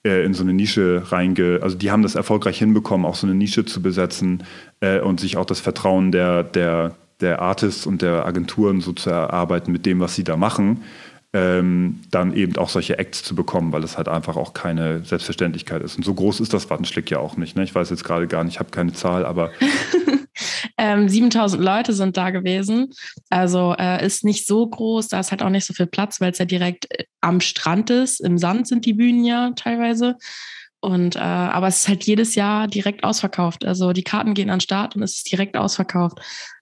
[0.04, 1.60] äh, in so eine Nische reinge...
[1.62, 4.44] Also die haben das erfolgreich hinbekommen, auch so eine Nische zu besetzen
[4.80, 9.10] äh, und sich auch das Vertrauen der, der, der Artists und der Agenturen so zu
[9.10, 10.84] erarbeiten mit dem, was sie da machen.
[11.32, 15.84] Ähm, dann eben auch solche Acts zu bekommen, weil es halt einfach auch keine Selbstverständlichkeit
[15.84, 15.96] ist.
[15.96, 17.56] Und so groß ist das Wattenschlick ja auch nicht.
[17.56, 17.64] Ne?
[17.64, 19.52] Ich weiß jetzt gerade gar nicht, ich habe keine Zahl, aber
[20.78, 22.94] Ähm, 7000 Leute sind da gewesen.
[23.30, 26.32] Also äh, ist nicht so groß, da ist halt auch nicht so viel Platz, weil
[26.32, 28.22] es ja direkt äh, am Strand ist.
[28.22, 30.16] Im Sand sind die Bühnen ja teilweise.
[30.80, 33.66] Und äh, aber es ist halt jedes Jahr direkt ausverkauft.
[33.66, 36.20] Also die Karten gehen an den Start und es ist direkt ausverkauft.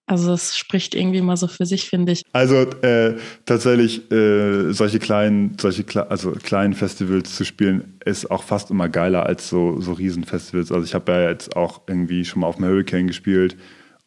[0.08, 2.24] Also es spricht irgendwie mal so für sich, finde ich.
[2.32, 8.72] Also äh, tatsächlich äh, solche kleinen, solche also kleinen Festivals zu spielen, ist auch fast
[8.72, 10.72] immer geiler als so, so Riesenfestivals.
[10.72, 13.58] Also ich habe ja jetzt auch irgendwie schon mal auf dem Hurricane gespielt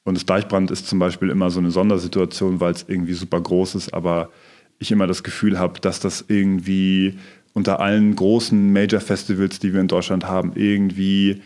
[0.04, 3.74] und das Deichbrand ist zum Beispiel immer so eine Sondersituation, weil es irgendwie super groß
[3.74, 4.30] ist, aber
[4.78, 7.18] ich immer das Gefühl habe, dass das irgendwie
[7.52, 11.42] unter allen großen Major-Festivals, die wir in Deutschland haben, irgendwie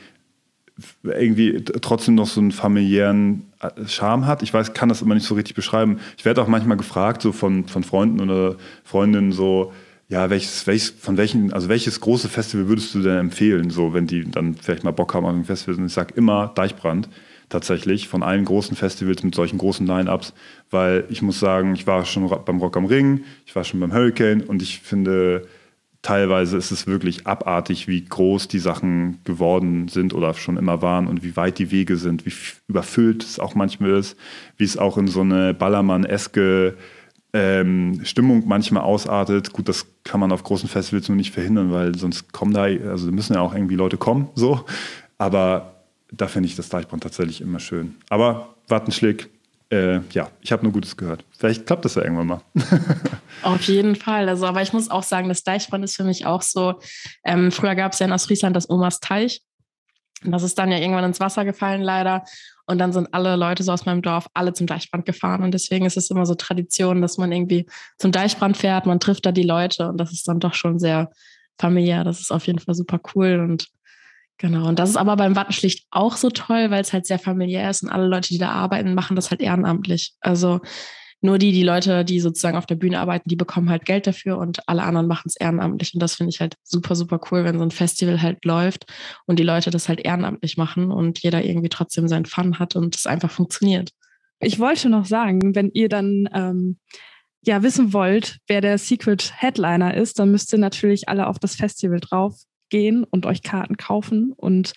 [1.03, 4.43] irgendwie trotzdem noch so einen familiären äh, Charme hat.
[4.43, 6.01] Ich weiß, kann das immer nicht so richtig beschreiben.
[6.17, 9.73] Ich werde auch manchmal gefragt, so von, von Freunden oder Freundinnen, so,
[10.09, 14.07] ja, welches, welches, von welchen, also welches große Festival würdest du denn empfehlen, so, wenn
[14.07, 15.77] die dann vielleicht mal Bock haben auf ein Festival?
[15.77, 17.09] Und ich sage immer Deichbrand
[17.49, 20.35] tatsächlich von allen großen Festivals mit solchen großen Line-Ups,
[20.71, 23.93] weil ich muss sagen, ich war schon beim Rock am Ring, ich war schon beim
[23.93, 25.47] Hurricane und ich finde,
[26.05, 31.09] teilweise ist es wirklich abartig, wie groß die Sachen geworden sind oder schon immer waren
[31.09, 32.33] und wie weit die Wege sind, wie
[32.69, 34.17] überfüllt es auch manchmal ist,
[34.59, 36.77] wie es auch in so eine Ballermann-eske
[37.33, 39.53] ähm, Stimmung manchmal ausartet.
[39.55, 43.11] Gut, das kann man auf großen Festivals nur nicht verhindern, weil sonst kommen da, also
[43.11, 44.65] müssen ja auch irgendwie Leute kommen, so.
[45.17, 45.75] Aber
[46.13, 47.95] da finde ich das Deichbrand tatsächlich immer schön.
[48.11, 49.31] Aber Wattenschlick,
[49.71, 51.25] äh, ja, ich habe nur Gutes gehört.
[51.37, 52.41] Vielleicht klappt das ja irgendwann mal.
[53.43, 54.29] Auf jeden Fall.
[54.29, 56.81] Also, aber ich muss auch sagen, das Deichbrand ist für mich auch so.
[57.25, 59.43] Ähm, früher gab es ja in Ostfriesland das Omas Teich.
[60.23, 62.25] Das ist dann ja irgendwann ins Wasser gefallen, leider.
[62.67, 65.43] Und dann sind alle Leute so aus meinem Dorf alle zum Deichbrand gefahren.
[65.43, 67.67] Und deswegen ist es immer so Tradition, dass man irgendwie
[67.99, 71.11] zum Deichbrand fährt, man trifft da die Leute und das ist dann doch schon sehr
[71.59, 72.05] familiär.
[72.05, 73.41] Das ist auf jeden Fall super cool.
[73.41, 73.69] Und
[74.39, 77.71] Genau, und das ist aber beim Wattenschlicht auch so toll, weil es halt sehr familiär
[77.71, 80.15] ist und alle Leute, die da arbeiten, machen das halt ehrenamtlich.
[80.21, 80.61] Also
[81.21, 84.37] nur die, die Leute, die sozusagen auf der Bühne arbeiten, die bekommen halt Geld dafür
[84.37, 85.95] und alle anderen machen es ehrenamtlich.
[85.95, 88.93] Und das finde ich halt super, super cool, wenn so ein Festival halt läuft
[89.27, 92.95] und die Leute das halt ehrenamtlich machen und jeder irgendwie trotzdem seinen Fun hat und
[92.95, 93.91] es einfach funktioniert.
[94.41, 96.79] Ich wollte noch sagen, wenn ihr dann ähm,
[97.47, 101.55] ja wissen wollt, wer der Secret Headliner ist, dann müsst ihr natürlich alle auf das
[101.55, 102.35] Festival drauf
[102.75, 104.73] gehen und euch Karten kaufen und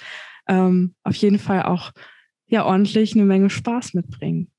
[0.47, 1.91] ähm, auf jeden Fall auch
[2.45, 4.51] ja ordentlich eine Menge Spaß mitbringen.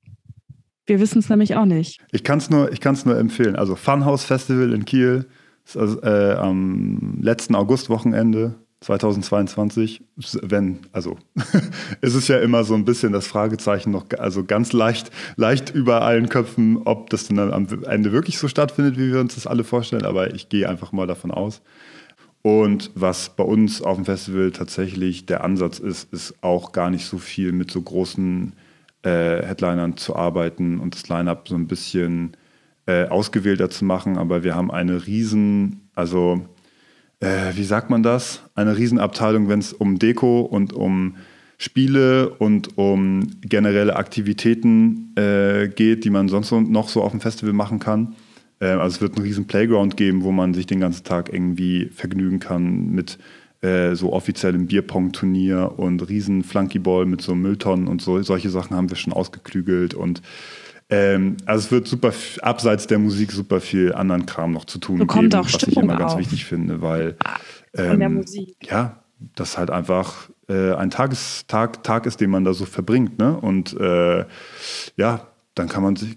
[0.87, 2.01] Wir wissen es nämlich auch nicht.
[2.11, 2.69] Ich kann es nur,
[3.05, 3.55] nur empfehlen.
[3.55, 5.27] Also Funhouse Festival in Kiel
[5.65, 10.03] ist also, äh, am letzten Augustwochenende 2022,
[10.43, 11.17] wenn, also
[12.01, 16.29] ist ja immer so ein bisschen das Fragezeichen noch, also ganz leicht, leicht über allen
[16.29, 20.05] Köpfen, ob das dann am Ende wirklich so stattfindet, wie wir uns das alle vorstellen,
[20.05, 21.63] aber ich gehe einfach mal davon aus.
[22.43, 27.07] Und was bei uns auf dem Festival tatsächlich der Ansatz ist, ist auch gar nicht
[27.07, 28.53] so viel mit so großen
[29.03, 32.37] äh, Headlinern zu arbeiten und das Line-up so ein bisschen
[32.87, 34.19] äh, ausgewählter zu machen.
[34.19, 36.49] Aber wir haben eine riesen, also
[37.21, 38.43] äh, wie sagt man das?
[38.55, 41.17] Eine Riesenabteilung, wenn es um Deko und um
[41.59, 47.53] Spiele und um generelle Aktivitäten äh, geht, die man sonst noch so auf dem Festival
[47.53, 48.15] machen kann.
[48.61, 51.87] Äh, also es wird einen riesen Playground geben, wo man sich den ganzen Tag irgendwie
[51.87, 53.19] vergnügen kann mit
[53.61, 58.23] äh, so offiziellem Bierpong-Turnier und riesen Flunkyball mit so Mülltonnen und so.
[58.23, 60.23] Solche Sachen haben wir schon ausgeklügelt und
[60.91, 64.99] ähm, also es wird super abseits der Musik super viel anderen Kram noch zu tun
[64.99, 67.17] Bekommt geben, auch was ich immer ganz wichtig finde, weil
[67.75, 68.57] ähm, der Musik.
[68.71, 69.03] ja,
[69.35, 73.37] das halt einfach äh, ein Tagestag Tag ist, den man da so verbringt, ne?
[73.37, 74.25] Und äh,
[74.97, 76.17] ja, dann kann man sich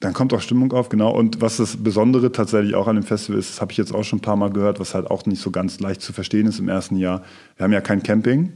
[0.00, 1.14] dann kommt auch Stimmung auf, genau.
[1.14, 4.02] Und was das Besondere tatsächlich auch an dem Festival ist, das habe ich jetzt auch
[4.02, 6.58] schon ein paar Mal gehört, was halt auch nicht so ganz leicht zu verstehen ist
[6.58, 7.22] im ersten Jahr.
[7.56, 8.54] Wir haben ja kein Camping,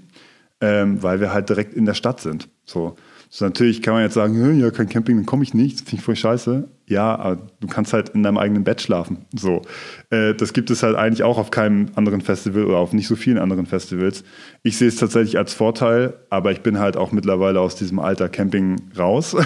[0.62, 2.48] ähm, weil wir halt direkt in der Stadt sind.
[2.64, 2.96] So.
[3.28, 6.02] So, natürlich kann man jetzt sagen, ja, kein Camping, dann komme ich nicht, finde ich
[6.02, 6.68] voll scheiße.
[6.86, 9.26] Ja, aber du kannst halt in deinem eigenen Bett schlafen.
[9.34, 9.62] So.
[10.10, 13.16] Äh, das gibt es halt eigentlich auch auf keinem anderen Festival oder auf nicht so
[13.16, 14.22] vielen anderen Festivals.
[14.62, 18.28] Ich sehe es tatsächlich als Vorteil, aber ich bin halt auch mittlerweile aus diesem Alter
[18.28, 19.36] Camping raus.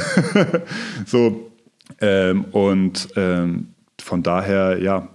[1.06, 1.47] so.
[2.00, 5.08] Ähm, und ähm, von daher, ja,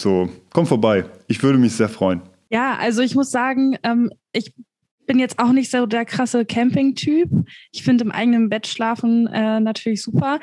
[0.00, 1.04] so, komm vorbei.
[1.28, 2.22] Ich würde mich sehr freuen.
[2.50, 4.52] Ja, also ich muss sagen, ähm, ich
[5.06, 7.28] bin jetzt auch nicht so der krasse Camping-Typ.
[7.72, 10.40] Ich finde im eigenen Bett schlafen äh, natürlich super.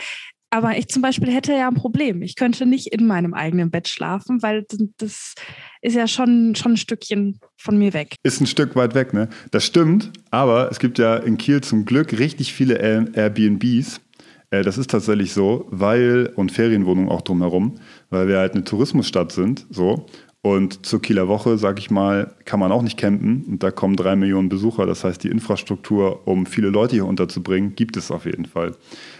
[0.53, 2.21] Aber ich zum Beispiel hätte ja ein Problem.
[2.21, 4.65] Ich könnte nicht in meinem eigenen Bett schlafen, weil
[4.97, 5.33] das
[5.81, 8.15] ist ja schon, schon ein Stückchen von mir weg.
[8.23, 9.29] Ist ein Stück weit weg, ne?
[9.51, 14.01] Das stimmt, aber es gibt ja in Kiel zum Glück richtig viele Airbnbs.
[14.51, 17.75] Äh, das ist tatsächlich so, weil, und Ferienwohnungen auch drumherum,
[18.09, 20.05] weil wir halt eine Tourismusstadt sind, so.
[20.43, 23.45] Und zur Kieler Woche, sag ich mal, kann man auch nicht campen.
[23.47, 24.87] Und da kommen drei Millionen Besucher.
[24.87, 28.75] Das heißt, die Infrastruktur, um viele Leute hier unterzubringen, gibt es auf jeden Fall.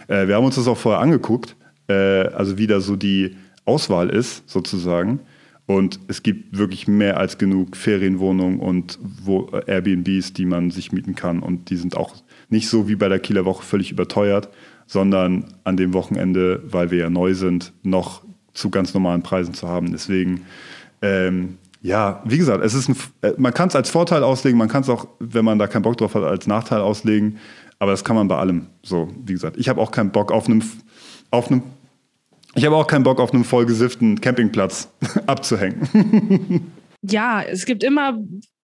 [0.08, 1.54] Äh, wir haben uns das auch vorher angeguckt,
[1.88, 5.20] äh, also wie da so die Auswahl ist, sozusagen.
[5.66, 10.90] Und es gibt wirklich mehr als genug Ferienwohnungen und wo, äh, Airbnbs, die man sich
[10.90, 11.38] mieten kann.
[11.38, 12.16] Und die sind auch
[12.48, 14.48] nicht so wie bei der Kieler Woche völlig überteuert,
[14.92, 18.22] sondern an dem Wochenende, weil wir ja neu sind, noch
[18.52, 19.90] zu ganz normalen Preisen zu haben.
[19.90, 20.42] Deswegen
[21.00, 24.68] ähm, ja, wie gesagt, es ist ein, äh, man kann es als Vorteil auslegen, man
[24.68, 27.38] kann es auch, wenn man da keinen Bock drauf hat, als Nachteil auslegen.
[27.78, 28.66] Aber das kann man bei allem.
[28.82, 30.62] So, wie gesagt, ich habe auch keinen Bock auf einem,
[31.30, 31.62] auf einem,
[32.54, 34.88] ich habe auch keinen Bock auf einem vollgesifften Campingplatz
[35.26, 36.70] abzuhängen.
[37.02, 38.16] ja, es gibt immer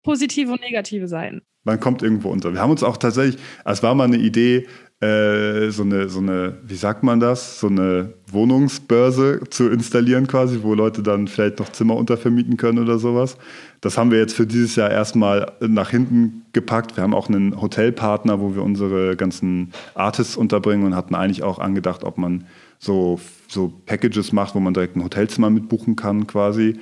[0.04, 1.40] positive und negative Seiten.
[1.64, 2.52] Man kommt irgendwo unter.
[2.52, 4.68] Wir haben uns auch tatsächlich, es war mal eine Idee,
[5.00, 10.58] äh, so, eine, so eine, wie sagt man das, so eine Wohnungsbörse zu installieren quasi,
[10.62, 13.36] wo Leute dann vielleicht noch Zimmer untervermieten können oder sowas.
[13.80, 16.96] Das haben wir jetzt für dieses Jahr erstmal nach hinten gepackt.
[16.96, 21.60] Wir haben auch einen Hotelpartner, wo wir unsere ganzen Artists unterbringen und hatten eigentlich auch
[21.60, 22.44] angedacht, ob man
[22.80, 26.78] so, so Packages macht, wo man direkt ein Hotelzimmer mitbuchen kann quasi.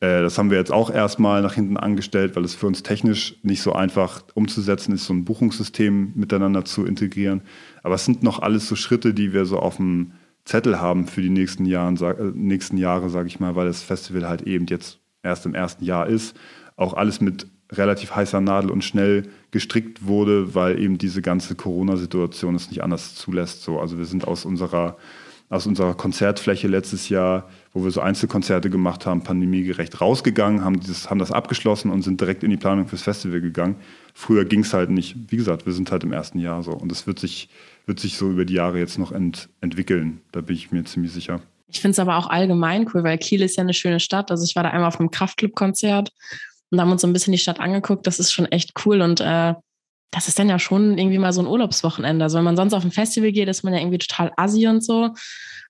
[0.00, 3.36] Äh, das haben wir jetzt auch erstmal nach hinten angestellt, weil es für uns technisch
[3.42, 7.42] nicht so einfach umzusetzen ist, so ein Buchungssystem miteinander zu integrieren.
[7.82, 10.12] Aber es sind noch alles so Schritte, die wir so auf dem
[10.44, 14.28] Zettel haben für die nächsten, Jahren, äh, nächsten Jahre, sage ich mal, weil das Festival
[14.28, 16.36] halt eben jetzt erst im ersten Jahr ist.
[16.76, 22.54] Auch alles mit relativ heißer Nadel und schnell gestrickt wurde, weil eben diese ganze Corona-Situation
[22.54, 23.62] es nicht anders zulässt.
[23.62, 24.96] So, also wir sind aus unserer
[25.50, 31.10] aus unserer Konzertfläche letztes Jahr, wo wir so Einzelkonzerte gemacht haben, pandemiegerecht rausgegangen, haben, dieses,
[31.10, 33.76] haben das abgeschlossen und sind direkt in die Planung fürs Festival gegangen.
[34.14, 35.16] Früher ging es halt nicht.
[35.28, 36.72] Wie gesagt, wir sind halt im ersten Jahr so.
[36.72, 37.48] Und es wird sich,
[37.86, 40.20] wird sich so über die Jahre jetzt noch ent, entwickeln.
[40.32, 41.40] Da bin ich mir ziemlich sicher.
[41.68, 44.30] Ich finde es aber auch allgemein cool, weil Kiel ist ja eine schöne Stadt.
[44.30, 46.10] Also ich war da einmal auf einem Kraftclub-Konzert
[46.70, 48.06] und haben uns so ein bisschen die Stadt angeguckt.
[48.06, 49.54] Das ist schon echt cool und äh,
[50.10, 52.24] das ist dann ja schon irgendwie mal so ein Urlaubswochenende.
[52.24, 54.82] Also wenn man sonst auf ein Festival geht, ist man ja irgendwie total assi und
[54.82, 55.10] so.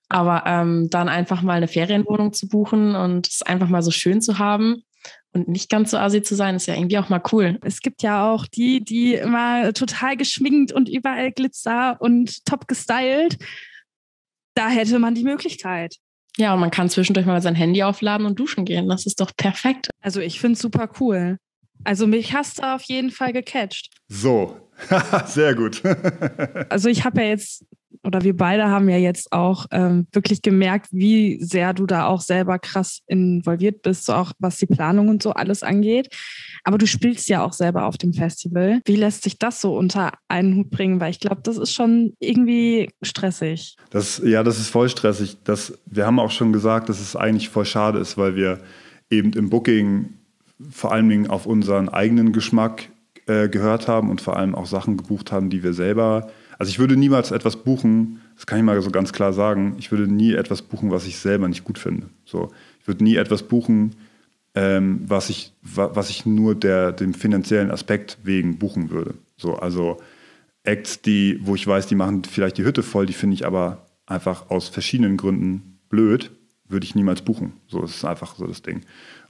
[0.09, 4.21] Aber ähm, dann einfach mal eine Ferienwohnung zu buchen und es einfach mal so schön
[4.21, 4.83] zu haben
[5.31, 7.59] und nicht ganz so assi zu sein, ist ja irgendwie auch mal cool.
[7.61, 13.37] Es gibt ja auch die, die immer total geschminkt und überall Glitzer und top gestylt.
[14.55, 15.97] Da hätte man die Möglichkeit.
[16.37, 18.87] Ja, und man kann zwischendurch mal sein Handy aufladen und duschen gehen.
[18.87, 19.89] Das ist doch perfekt.
[20.01, 21.37] Also ich finde es super cool.
[21.83, 23.89] Also mich hast du auf jeden Fall gecatcht.
[24.07, 24.57] So,
[25.25, 25.81] sehr gut.
[26.69, 27.65] also ich habe ja jetzt,
[28.03, 32.21] oder wir beide haben ja jetzt auch ähm, wirklich gemerkt, wie sehr du da auch
[32.21, 36.09] selber krass involviert bist, so auch was die Planung und so alles angeht.
[36.63, 38.81] Aber du spielst ja auch selber auf dem Festival.
[38.85, 40.99] Wie lässt sich das so unter einen Hut bringen?
[40.99, 43.75] Weil ich glaube, das ist schon irgendwie stressig.
[43.89, 45.37] Das, ja, das ist voll stressig.
[45.43, 48.59] Das, wir haben auch schon gesagt, dass es eigentlich voll schade ist, weil wir
[49.09, 50.13] eben im Booking
[50.69, 52.89] vor allen Dingen auf unseren eigenen Geschmack
[53.27, 56.29] äh, gehört haben und vor allem auch Sachen gebucht haben, die wir selber.
[56.59, 59.91] Also ich würde niemals etwas buchen, das kann ich mal so ganz klar sagen, ich
[59.91, 62.07] würde nie etwas buchen, was ich selber nicht gut finde.
[62.25, 62.51] So,
[62.81, 63.95] ich würde nie etwas buchen,
[64.55, 69.13] ähm, was, ich, was ich nur der, dem finanziellen Aspekt wegen buchen würde.
[69.37, 70.01] So, also
[70.63, 73.85] Acts, die, wo ich weiß, die machen vielleicht die Hütte voll, die finde ich aber
[74.05, 76.29] einfach aus verschiedenen Gründen blöd,
[76.67, 77.53] würde ich niemals buchen.
[77.67, 78.81] So ist einfach so das Ding.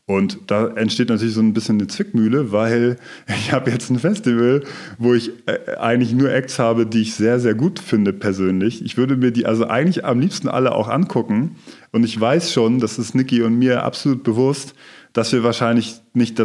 [0.10, 2.98] Und da entsteht natürlich so ein bisschen eine Zwickmühle, weil
[3.28, 4.64] ich habe jetzt ein Festival,
[4.98, 8.84] wo ich äh, eigentlich nur Acts habe, die ich sehr, sehr gut finde persönlich.
[8.84, 11.58] Ich würde mir die also eigentlich am liebsten alle auch angucken.
[11.92, 14.74] Und ich weiß schon, das ist Niki und mir absolut bewusst,
[15.14, 16.42] dass wir wahrscheinlich nicht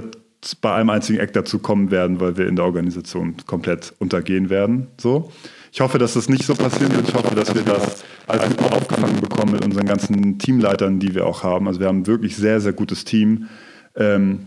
[0.60, 4.88] bei einem einzigen Act dazu kommen werden, weil wir in der Organisation komplett untergehen werden.
[5.00, 5.32] So.
[5.74, 7.08] Ich hoffe, dass das nicht so passieren wird.
[7.08, 11.26] Ich hoffe, dass wir das als gut aufgefangen bekommen mit unseren ganzen Teamleitern, die wir
[11.26, 11.66] auch haben.
[11.66, 13.48] Also wir haben wirklich sehr, sehr gutes Team.
[13.96, 14.46] Ähm,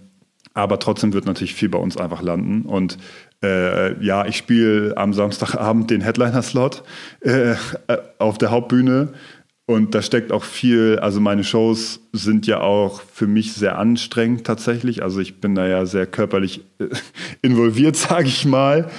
[0.54, 2.62] aber trotzdem wird natürlich viel bei uns einfach landen.
[2.62, 2.98] Und
[3.44, 6.84] äh, ja, ich spiele am Samstagabend den Headliner-Slot
[7.20, 7.56] äh,
[8.20, 9.10] auf der Hauptbühne.
[9.66, 14.48] Und da steckt auch viel, also meine Shows sind ja auch für mich sehr anstrengend
[14.48, 15.04] tatsächlich.
[15.04, 16.86] Also ich bin da ja sehr körperlich äh,
[17.42, 18.90] involviert, sage ich mal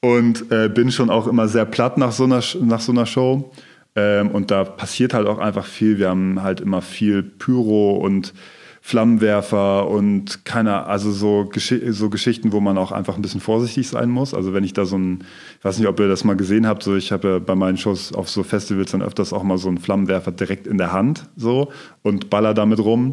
[0.00, 3.50] und äh, bin schon auch immer sehr platt nach so einer, nach so einer Show.
[3.96, 5.98] Ähm, und da passiert halt auch einfach viel.
[5.98, 8.32] Wir haben halt immer viel Pyro und
[8.80, 13.88] Flammenwerfer und keiner, also so, Gesch so Geschichten, wo man auch einfach ein bisschen vorsichtig
[13.88, 14.34] sein muss.
[14.34, 15.24] Also wenn ich da so ein,
[15.58, 17.76] ich weiß nicht, ob ihr das mal gesehen habt, so ich habe ja bei meinen
[17.76, 21.24] Shows auf so Festivals dann öfters auch mal so einen Flammenwerfer direkt in der Hand
[21.36, 21.70] so
[22.02, 23.12] und baller damit rum.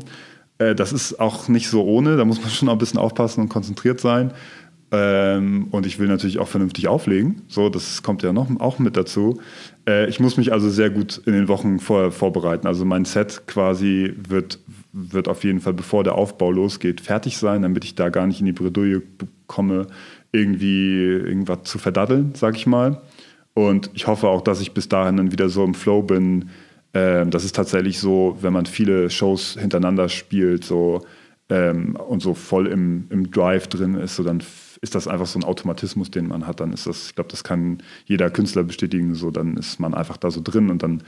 [0.59, 3.41] Äh, das ist auch nicht so ohne, da muss man schon auch ein bisschen aufpassen
[3.41, 4.31] und konzentriert sein.
[4.91, 7.41] Ähm, und ich will natürlich auch vernünftig auflegen.
[7.47, 9.39] So, das kommt ja noch auch mit dazu.
[9.87, 12.67] Äh, ich muss mich also sehr gut in den Wochen vorher vorbereiten.
[12.67, 14.59] Also mein Set quasi wird,
[14.93, 18.39] wird auf jeden Fall, bevor der Aufbau losgeht, fertig sein, damit ich da gar nicht
[18.39, 19.01] in die Bredouille
[19.47, 19.87] komme,
[20.31, 23.01] irgendwie irgendwas zu verdaddeln, sag ich mal.
[23.55, 26.49] Und ich hoffe auch, dass ich bis dahin dann wieder so im Flow bin.
[26.93, 31.01] Ähm, das ist tatsächlich so, wenn man viele Shows hintereinander spielt, so
[31.49, 34.41] ähm, und so voll im, im Drive drin ist, so dann
[34.85, 36.59] ist das einfach so ein Automatismus, den man hat.
[36.59, 39.15] Dann ist das, ich glaube, das kann jeder Künstler bestätigen.
[39.15, 41.03] So, dann ist man einfach da so drin und dann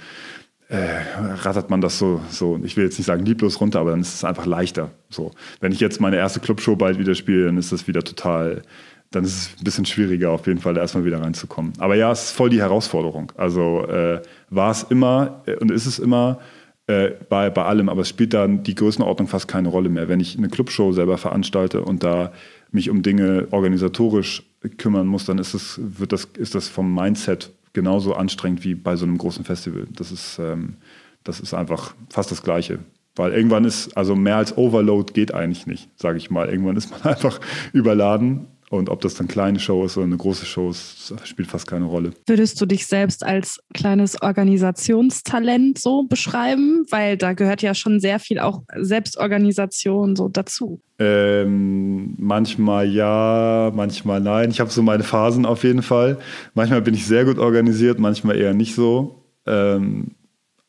[0.69, 0.97] äh,
[1.43, 4.15] rattert man das so, so, ich will jetzt nicht sagen lieblos runter, aber dann ist
[4.15, 4.91] es einfach leichter.
[5.09, 8.63] So, wenn ich jetzt meine erste Clubshow bald wieder spiele, dann ist das wieder total,
[9.11, 11.73] dann ist es ein bisschen schwieriger, auf jeden Fall erstmal wieder reinzukommen.
[11.77, 13.31] Aber ja, es ist voll die Herausforderung.
[13.37, 16.39] Also äh, war es immer äh, und ist es immer
[16.87, 20.09] äh, bei, bei allem, aber es spielt dann die Größenordnung fast keine Rolle mehr.
[20.09, 22.31] Wenn ich eine Clubshow selber veranstalte und da
[22.77, 24.43] mich um Dinge organisatorisch
[24.77, 28.95] kümmern muss, dann ist das, wird das, ist das vom Mindset genauso anstrengend wie bei
[28.95, 29.87] so einem großen Festival.
[29.95, 30.75] Das ist, ähm,
[31.23, 32.79] das ist einfach fast das Gleiche.
[33.15, 36.49] Weil irgendwann ist, also mehr als Overload geht eigentlich nicht, sage ich mal.
[36.49, 37.39] Irgendwann ist man einfach
[37.73, 41.47] überladen und ob das dann eine kleine Show ist oder eine große Show ist, spielt
[41.47, 42.11] fast keine Rolle.
[42.25, 46.85] Würdest du dich selbst als kleines Organisationstalent so beschreiben?
[46.89, 50.81] Weil da gehört ja schon sehr viel auch Selbstorganisation so dazu.
[50.99, 54.49] Ähm, manchmal ja, manchmal nein.
[54.49, 56.17] Ich habe so meine Phasen auf jeden Fall.
[56.53, 59.23] Manchmal bin ich sehr gut organisiert, manchmal eher nicht so.
[59.45, 60.11] Ähm,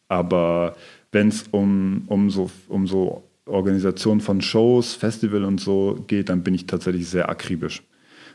[0.06, 0.76] aber
[1.10, 6.42] wenn es um, um, so, um so Organisation von Shows, Festival und so geht, dann
[6.42, 7.82] bin ich tatsächlich sehr akribisch.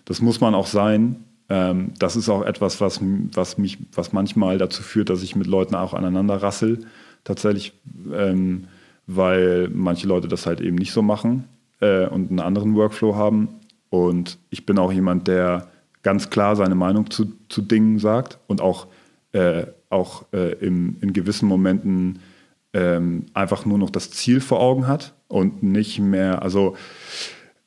[0.05, 1.23] Das muss man auch sein.
[1.49, 2.99] Ähm, das ist auch etwas, was,
[3.33, 6.79] was mich, was manchmal dazu führt, dass ich mit Leuten auch aneinander rassel,
[7.23, 7.73] tatsächlich,
[8.11, 8.65] ähm,
[9.07, 11.45] weil manche Leute das halt eben nicht so machen
[11.79, 13.49] äh, und einen anderen Workflow haben.
[13.89, 15.67] Und ich bin auch jemand, der
[16.01, 18.87] ganz klar seine Meinung zu, zu Dingen sagt und auch,
[19.31, 22.19] äh, auch äh, im, in gewissen Momenten
[22.73, 26.75] ähm, einfach nur noch das Ziel vor Augen hat und nicht mehr, also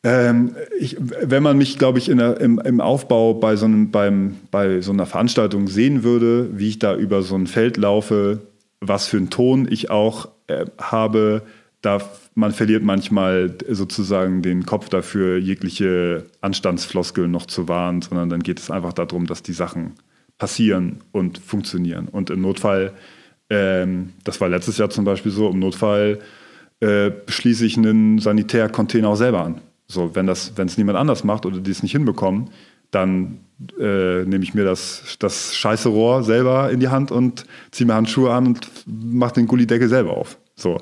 [0.02, 4.36] ähm, ich, wenn man mich, glaube ich, der, im, im, Aufbau bei so, einem, beim,
[4.50, 8.40] bei so einer Veranstaltung sehen würde, wie ich da über so ein Feld laufe,
[8.80, 11.42] was für einen Ton ich auch äh, habe,
[11.82, 12.00] da
[12.34, 18.60] man verliert manchmal sozusagen den Kopf dafür, jegliche Anstandsfloskeln noch zu wahren, sondern dann geht
[18.60, 19.94] es einfach darum, dass die Sachen
[20.36, 22.08] passieren und funktionieren.
[22.08, 22.92] Und im Notfall
[23.50, 26.18] ähm, das war letztes Jahr zum Beispiel so, im Notfall
[26.80, 29.60] äh, schließe ich einen Sanitärcontainer auch selber an.
[29.88, 32.50] So, wenn das, wenn es niemand anders macht oder die es nicht hinbekommen,
[32.90, 33.38] dann
[33.78, 37.94] äh, nehme ich mir das, das scheiße Rohr selber in die Hand und ziehe mir
[37.94, 40.38] Handschuhe an und mache den Gullideckel selber auf.
[40.56, 40.78] So,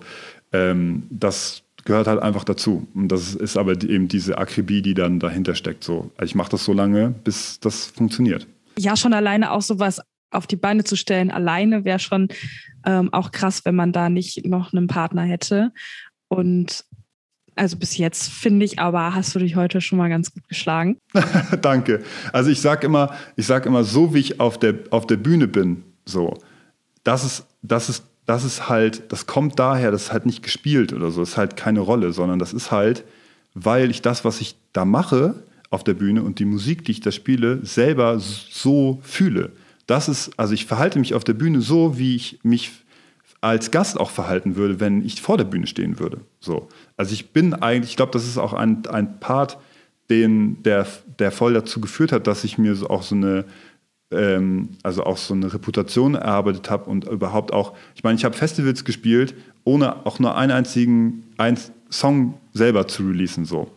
[0.53, 2.87] ähm, das gehört halt einfach dazu.
[2.95, 5.85] Und das ist aber eben diese Akribie, die dann dahinter steckt.
[5.85, 8.47] So, ich mache das so lange, bis das funktioniert.
[8.79, 10.01] Ja, schon alleine auch sowas
[10.35, 12.29] auf die Beine zu stellen, alleine wäre schon
[12.85, 15.73] ähm, auch krass, wenn man da nicht noch einen Partner hätte.
[16.29, 16.85] Und
[17.57, 20.99] also bis jetzt finde ich, aber hast du dich heute schon mal ganz gut geschlagen.
[21.63, 22.03] Danke.
[22.33, 25.47] Also ich sage immer, ich sage immer, so wie ich auf der, auf der Bühne
[25.47, 26.35] bin, so,
[27.05, 30.93] das ist, das ist, das ist halt, das kommt daher, das ist halt nicht gespielt
[30.93, 33.05] oder so, das ist halt keine Rolle, sondern das ist halt,
[33.55, 35.35] weil ich das, was ich da mache
[35.71, 39.53] auf der Bühne und die Musik, die ich da spiele, selber so fühle.
[39.87, 42.73] Das ist, also ich verhalte mich auf der Bühne so, wie ich mich
[43.41, 46.21] als Gast auch verhalten würde, wenn ich vor der Bühne stehen würde.
[46.41, 46.69] So.
[46.97, 49.59] Also ich bin eigentlich, ich glaube, das ist auch ein, ein Part,
[50.09, 50.87] den, der,
[51.19, 53.45] der voll dazu geführt hat, dass ich mir so auch so eine,
[54.11, 58.35] ähm, also auch so eine Reputation erarbeitet habe und überhaupt auch, ich meine, ich habe
[58.35, 61.59] Festivals gespielt, ohne auch nur einen einzigen einen
[61.91, 63.71] Song selber zu releasen, so.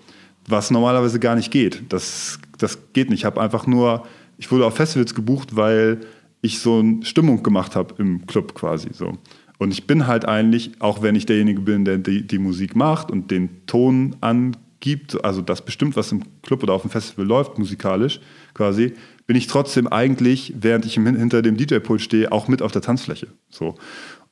[0.48, 1.84] Was normalerweise gar nicht geht.
[1.90, 3.20] Das, das geht nicht.
[3.20, 6.00] Ich habe einfach nur ich wurde auf Festivals gebucht, weil
[6.42, 9.14] ich so eine Stimmung gemacht habe im Club quasi so.
[9.58, 13.10] Und ich bin halt eigentlich, auch wenn ich derjenige bin, der die, die, Musik macht
[13.10, 17.58] und den Ton angibt, also das bestimmt, was im Club oder auf dem Festival läuft,
[17.58, 18.20] musikalisch
[18.54, 18.94] quasi,
[19.26, 23.28] bin ich trotzdem eigentlich, während ich hinter dem DJ-Pult stehe, auch mit auf der Tanzfläche.
[23.50, 23.76] So.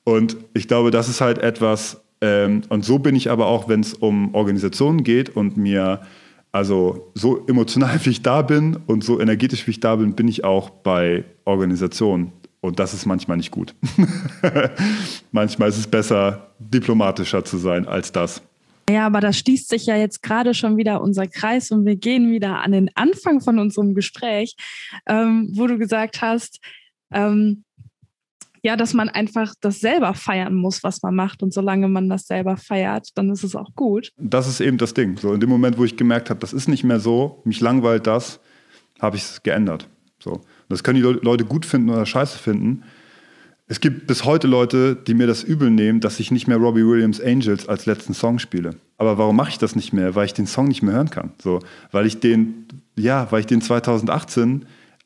[0.04, 3.80] Und ich glaube, das ist halt etwas, ähm, und so bin ich aber auch, wenn
[3.80, 6.02] es um Organisationen geht und mir
[6.56, 10.30] also so emotional wie ich da bin und so energetisch wie ich da bin, bin
[10.30, 12.32] ich auch bei Organisationen.
[12.62, 13.76] Und das ist manchmal nicht gut.
[15.32, 18.42] manchmal ist es besser, diplomatischer zu sein als das.
[18.90, 22.32] Ja, aber da schließt sich ja jetzt gerade schon wieder unser Kreis und wir gehen
[22.32, 24.56] wieder an den Anfang von unserem Gespräch,
[25.08, 26.60] ähm, wo du gesagt hast,
[27.12, 27.65] ähm,
[28.66, 31.44] ja, dass man einfach das selber feiern muss, was man macht.
[31.44, 34.12] Und solange man das selber feiert, dann ist es auch gut.
[34.18, 35.18] Das ist eben das Ding.
[35.18, 38.08] So in dem Moment, wo ich gemerkt habe, das ist nicht mehr so, mich langweilt
[38.08, 38.40] das,
[39.00, 39.88] habe ich es geändert.
[40.18, 40.42] So.
[40.68, 42.82] Das können die Leute gut finden oder scheiße finden.
[43.68, 46.88] Es gibt bis heute Leute, die mir das übel nehmen, dass ich nicht mehr Robbie
[46.88, 48.78] Williams Angels als letzten Song spiele.
[48.98, 50.16] Aber warum mache ich das nicht mehr?
[50.16, 51.34] Weil ich den Song nicht mehr hören kann.
[51.40, 51.60] So,
[51.92, 52.66] weil ich den,
[52.98, 54.66] ja, weil ich den 2018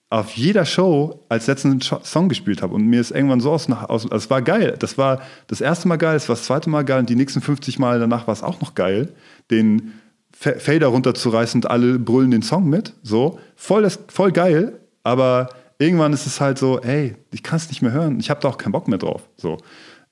[0.10, 2.74] auf jeder Show als letzten Song gespielt habe.
[2.74, 4.76] Und mir ist irgendwann so aus, aus also es war geil.
[4.80, 7.42] Das war das erste Mal geil, es war das zweite Mal geil und die nächsten
[7.42, 9.14] 50 Mal danach war es auch noch geil,
[9.52, 9.94] den
[10.32, 12.94] Fader runterzureißen und alle brüllen den Song mit.
[13.04, 15.50] So, voll, das, voll geil, aber
[15.80, 18.48] irgendwann ist es halt so, ey, ich kann es nicht mehr hören, ich habe da
[18.48, 19.30] auch keinen Bock mehr drauf.
[19.36, 19.58] So.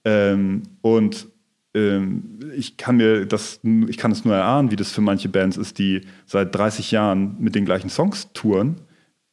[0.04, 1.28] Ähm, und
[1.74, 5.58] ähm, ich kann mir das, ich kann es nur erahnen, wie das für manche Bands
[5.58, 8.82] ist, die seit 30 Jahren mit den gleichen Songs touren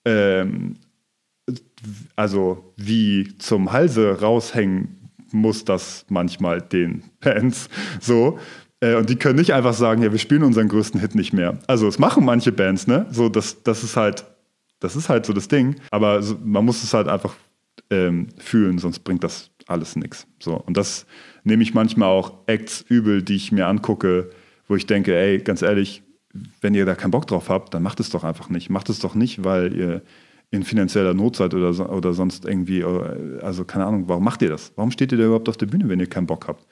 [0.04, 0.76] ähm,
[2.16, 7.68] also wie zum Halse raushängen muss das manchmal den Bands
[8.00, 8.38] so.
[8.80, 11.58] Äh, und die können nicht einfach sagen, ja, wir spielen unseren größten Hit nicht mehr.
[11.66, 13.06] Also es machen manche Bands, ne?
[13.10, 14.24] So, das, das ist halt,
[14.80, 15.76] das ist halt so das Ding.
[15.90, 17.34] Aber man muss es halt einfach
[17.90, 20.26] ähm, fühlen, sonst bringt das alles nichts.
[20.40, 20.56] So.
[20.56, 21.06] Und das
[21.42, 24.30] nehme ich manchmal auch Acts übel, die ich mir angucke,
[24.68, 26.02] wo ich denke, ey, ganz ehrlich,
[26.60, 28.70] wenn ihr da keinen Bock drauf habt, dann macht es doch einfach nicht.
[28.70, 30.02] Macht es doch nicht, weil ihr
[30.50, 32.84] in finanzieller Not seid oder, oder sonst irgendwie,
[33.42, 34.72] also keine Ahnung, warum macht ihr das?
[34.76, 36.64] Warum steht ihr da überhaupt auf der Bühne, wenn ihr keinen Bock habt?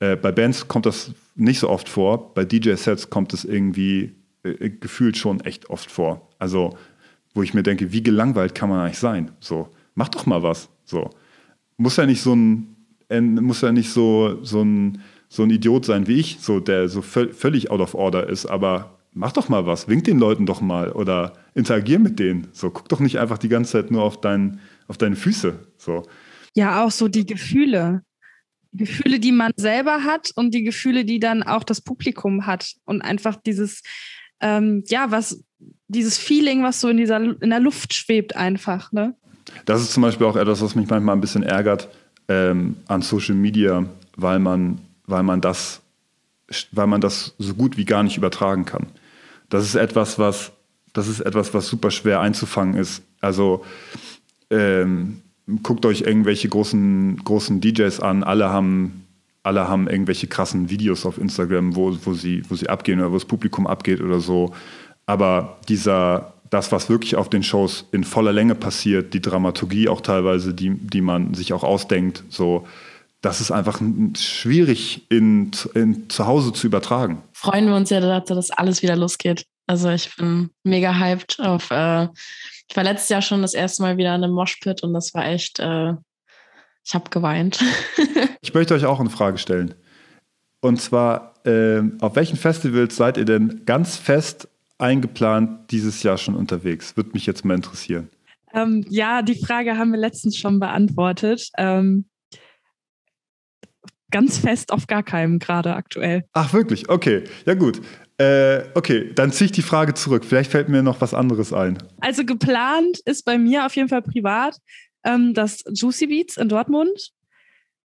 [0.00, 4.70] Äh, bei Bands kommt das nicht so oft vor, bei DJ-Sets kommt es irgendwie äh,
[4.70, 6.28] gefühlt schon echt oft vor.
[6.38, 6.76] Also,
[7.34, 9.30] wo ich mir denke, wie gelangweilt kann man eigentlich sein?
[9.40, 10.68] So, mach doch mal was.
[10.84, 11.10] So,
[11.76, 12.76] muss ja nicht so ein,
[13.34, 17.02] muss ja nicht so, so ein, so ein Idiot sein wie ich, so der so
[17.02, 20.92] völlig out of order ist, aber mach doch mal was, wink den Leuten doch mal
[20.92, 22.48] oder interagier mit denen.
[22.52, 25.58] So, guck doch nicht einfach die ganze Zeit nur auf, dein, auf deine Füße.
[25.78, 26.06] So.
[26.54, 28.02] Ja, auch so die Gefühle.
[28.72, 32.74] Die Gefühle, die man selber hat und die Gefühle, die dann auch das Publikum hat.
[32.84, 33.82] Und einfach dieses,
[34.40, 35.42] ähm, ja, was,
[35.88, 39.16] dieses Feeling, was so in dieser in der Luft schwebt, einfach, ne?
[39.64, 41.88] Das ist zum Beispiel auch etwas, was mich manchmal ein bisschen ärgert
[42.28, 43.84] ähm, an Social Media,
[44.16, 45.80] weil man, weil man das,
[46.70, 48.86] weil man das so gut wie gar nicht übertragen kann
[49.50, 50.52] das ist etwas, was,
[50.92, 53.02] das ist etwas, was super schwer einzufangen ist.
[53.20, 53.64] Also
[54.50, 55.20] ähm,
[55.62, 59.06] guckt euch irgendwelche großen, großen DJs an, alle haben,
[59.42, 63.16] alle haben irgendwelche krassen Videos auf Instagram, wo, wo, sie, wo sie abgehen oder wo
[63.16, 64.54] das Publikum abgeht oder so.
[65.06, 70.00] Aber dieser, das, was wirklich auf den Shows in voller Länge passiert, die Dramaturgie auch
[70.00, 72.66] teilweise, die, die man sich auch ausdenkt, so,
[73.20, 73.80] das ist einfach
[74.16, 77.22] schwierig in, in, zu Hause zu übertragen.
[77.32, 79.44] Freuen wir uns ja dazu, dass alles wieder losgeht.
[79.66, 82.08] Also ich bin mega hyped auf, äh,
[82.68, 85.26] ich war letztes Jahr schon das erste Mal wieder in einem Moshpit und das war
[85.26, 85.92] echt, äh,
[86.84, 87.62] ich habe geweint.
[88.40, 89.74] ich möchte euch auch eine Frage stellen.
[90.60, 94.48] Und zwar, äh, auf welchen Festivals seid ihr denn ganz fest
[94.78, 96.96] eingeplant dieses Jahr schon unterwegs?
[96.96, 98.08] Würde mich jetzt mal interessieren.
[98.52, 101.50] Ähm, ja, die Frage haben wir letztens schon beantwortet.
[101.56, 102.06] Ähm,
[104.10, 106.24] ganz fest auf gar keinem gerade aktuell.
[106.32, 106.88] Ach, wirklich?
[106.88, 107.24] Okay.
[107.46, 107.80] Ja, gut.
[108.18, 110.24] Äh, okay, dann ziehe ich die Frage zurück.
[110.24, 111.78] Vielleicht fällt mir noch was anderes ein.
[112.00, 114.58] Also geplant ist bei mir auf jeden Fall privat
[115.04, 117.12] ähm, das Juicy Beats in Dortmund,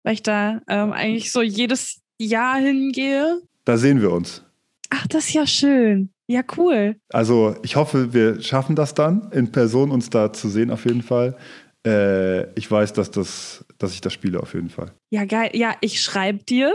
[0.04, 3.42] weil ich da ähm, eigentlich so jedes Jahr hingehe.
[3.64, 4.44] Da sehen wir uns.
[4.90, 6.10] Ach, das ist ja schön.
[6.28, 6.96] Ja, cool.
[7.10, 11.02] Also ich hoffe, wir schaffen das dann, in Person uns da zu sehen auf jeden
[11.04, 11.38] Fall.
[11.86, 14.92] Äh, ich weiß, dass, das, dass ich das spiele auf jeden Fall.
[15.10, 15.52] Ja, geil.
[15.54, 16.74] Ja, ich schreibe dir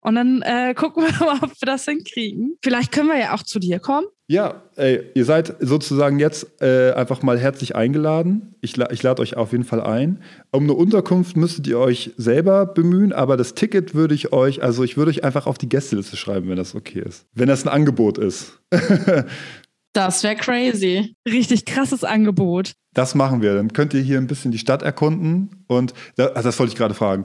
[0.00, 2.56] und dann äh, gucken wir mal, ob wir das hinkriegen.
[2.62, 4.06] Vielleicht können wir ja auch zu dir kommen.
[4.26, 8.54] Ja, ey, ihr seid sozusagen jetzt äh, einfach mal herzlich eingeladen.
[8.62, 10.22] Ich, ich lade euch auf jeden Fall ein.
[10.50, 14.84] Um eine Unterkunft müsstet ihr euch selber bemühen, aber das Ticket würde ich euch, also
[14.84, 17.26] ich würde euch einfach auf die Gästeliste schreiben, wenn das okay ist.
[17.34, 18.58] Wenn das ein Angebot ist.
[19.92, 21.14] das wäre crazy.
[21.26, 22.72] Richtig krasses Angebot.
[22.94, 23.54] Das machen wir.
[23.54, 25.64] Dann könnt ihr hier ein bisschen die Stadt erkunden.
[25.66, 27.24] Und das, das wollte ich gerade fragen.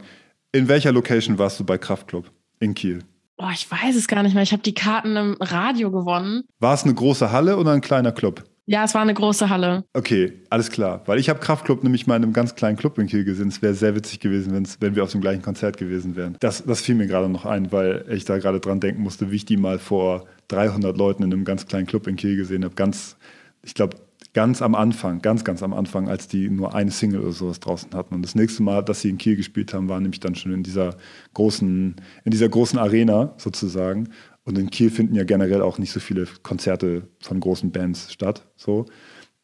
[0.51, 3.03] In welcher Location warst du bei Kraftclub in Kiel?
[3.37, 4.43] Boah, ich weiß es gar nicht mehr.
[4.43, 6.43] Ich habe die Karten im Radio gewonnen.
[6.59, 8.43] War es eine große Halle oder ein kleiner Club?
[8.69, 9.85] Ja, es war eine große Halle.
[9.93, 11.01] Okay, alles klar.
[11.05, 13.47] Weil ich habe Kraftclub nämlich mal in einem ganz kleinen Club in Kiel gesehen.
[13.47, 16.35] Es wäre sehr witzig gewesen, wenn wir auf dem gleichen Konzert gewesen wären.
[16.41, 19.37] Das, das fiel mir gerade noch ein, weil ich da gerade dran denken musste, wie
[19.37, 22.75] ich die mal vor 300 Leuten in einem ganz kleinen Club in Kiel gesehen habe.
[22.75, 23.17] Ganz,
[23.63, 23.97] ich glaube,
[24.33, 27.91] ganz am Anfang, ganz, ganz am Anfang, als die nur eine Single oder sowas draußen
[27.93, 28.13] hatten.
[28.13, 30.63] Und das nächste Mal, dass sie in Kiel gespielt haben, war nämlich dann schon in
[30.63, 30.95] dieser
[31.33, 34.09] großen, in dieser großen Arena sozusagen.
[34.43, 38.45] Und in Kiel finden ja generell auch nicht so viele Konzerte von großen Bands statt.
[38.55, 38.85] So.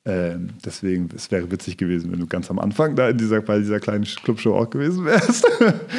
[0.05, 3.59] Ähm, deswegen, es wäre witzig gewesen, wenn du ganz am Anfang da in dieser, bei
[3.59, 5.45] dieser kleinen Clubshow auch gewesen wärst.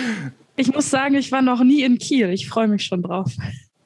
[0.57, 2.31] ich muss sagen, ich war noch nie in Kiel.
[2.31, 3.33] Ich freue mich schon drauf.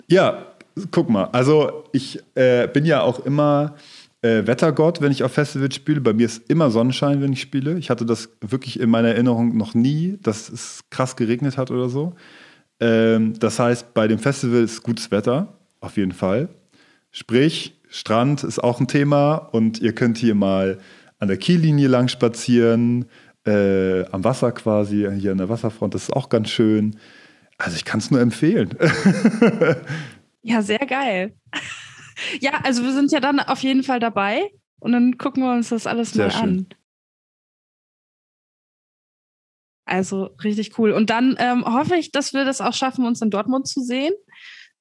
[0.07, 0.55] Ja,
[0.91, 1.25] guck mal.
[1.33, 3.75] Also ich äh, bin ja auch immer
[4.23, 6.01] äh, Wettergott, wenn ich auf Festivals spiele.
[6.01, 7.79] Bei mir ist immer Sonnenschein, wenn ich spiele.
[7.79, 11.89] Ich hatte das wirklich in meiner Erinnerung noch nie, dass es krass geregnet hat oder
[11.89, 12.15] so.
[12.81, 16.49] Ähm, das heißt, bei dem Festival ist gutes Wetter, auf jeden Fall.
[17.11, 20.79] Sprich, Strand ist auch ein Thema und ihr könnt hier mal
[21.19, 23.07] an der Kiellinie lang spazieren,
[23.45, 25.95] äh, am Wasser quasi, hier an der Wasserfront.
[25.95, 26.97] Das ist auch ganz schön.
[27.57, 28.71] Also ich kann es nur empfehlen.
[30.43, 31.37] ja, sehr geil.
[32.41, 35.69] Ja, also wir sind ja dann auf jeden Fall dabei und dann gucken wir uns
[35.69, 36.43] das alles Sehr mal schön.
[36.43, 36.67] an.
[39.85, 40.93] Also richtig cool.
[40.93, 44.13] Und dann ähm, hoffe ich, dass wir das auch schaffen, uns in Dortmund zu sehen.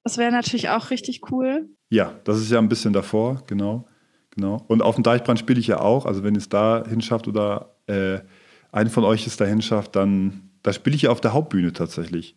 [0.03, 1.69] Das wäre natürlich auch richtig cool.
[1.89, 3.87] Ja, das ist ja ein bisschen davor, genau.
[4.31, 4.65] genau.
[4.67, 6.05] Und auf dem Deichbrand spiele ich ja auch.
[6.05, 8.19] Also wenn es da hinschafft oder äh,
[8.71, 12.35] einen von euch es da hinschafft, dann da spiele ich ja auf der Hauptbühne tatsächlich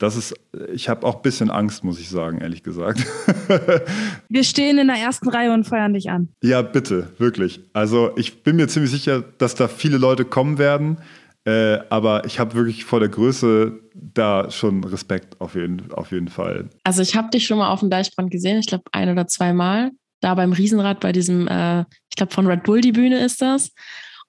[0.00, 0.34] das ist,
[0.72, 3.06] ich habe auch ein bisschen Angst, muss ich sagen, ehrlich gesagt.
[4.30, 6.30] Wir stehen in der ersten Reihe und feuern dich an.
[6.42, 7.60] Ja, bitte, wirklich.
[7.74, 10.96] Also ich bin mir ziemlich sicher, dass da viele Leute kommen werden.
[11.44, 16.28] Äh, aber ich habe wirklich vor der Größe da schon Respekt auf jeden, auf jeden
[16.28, 16.70] Fall.
[16.82, 19.90] Also ich habe dich schon mal auf dem Deichbrand gesehen, ich glaube ein oder zweimal.
[20.22, 23.70] Da beim Riesenrad bei diesem, äh, ich glaube von Red Bull die Bühne ist das.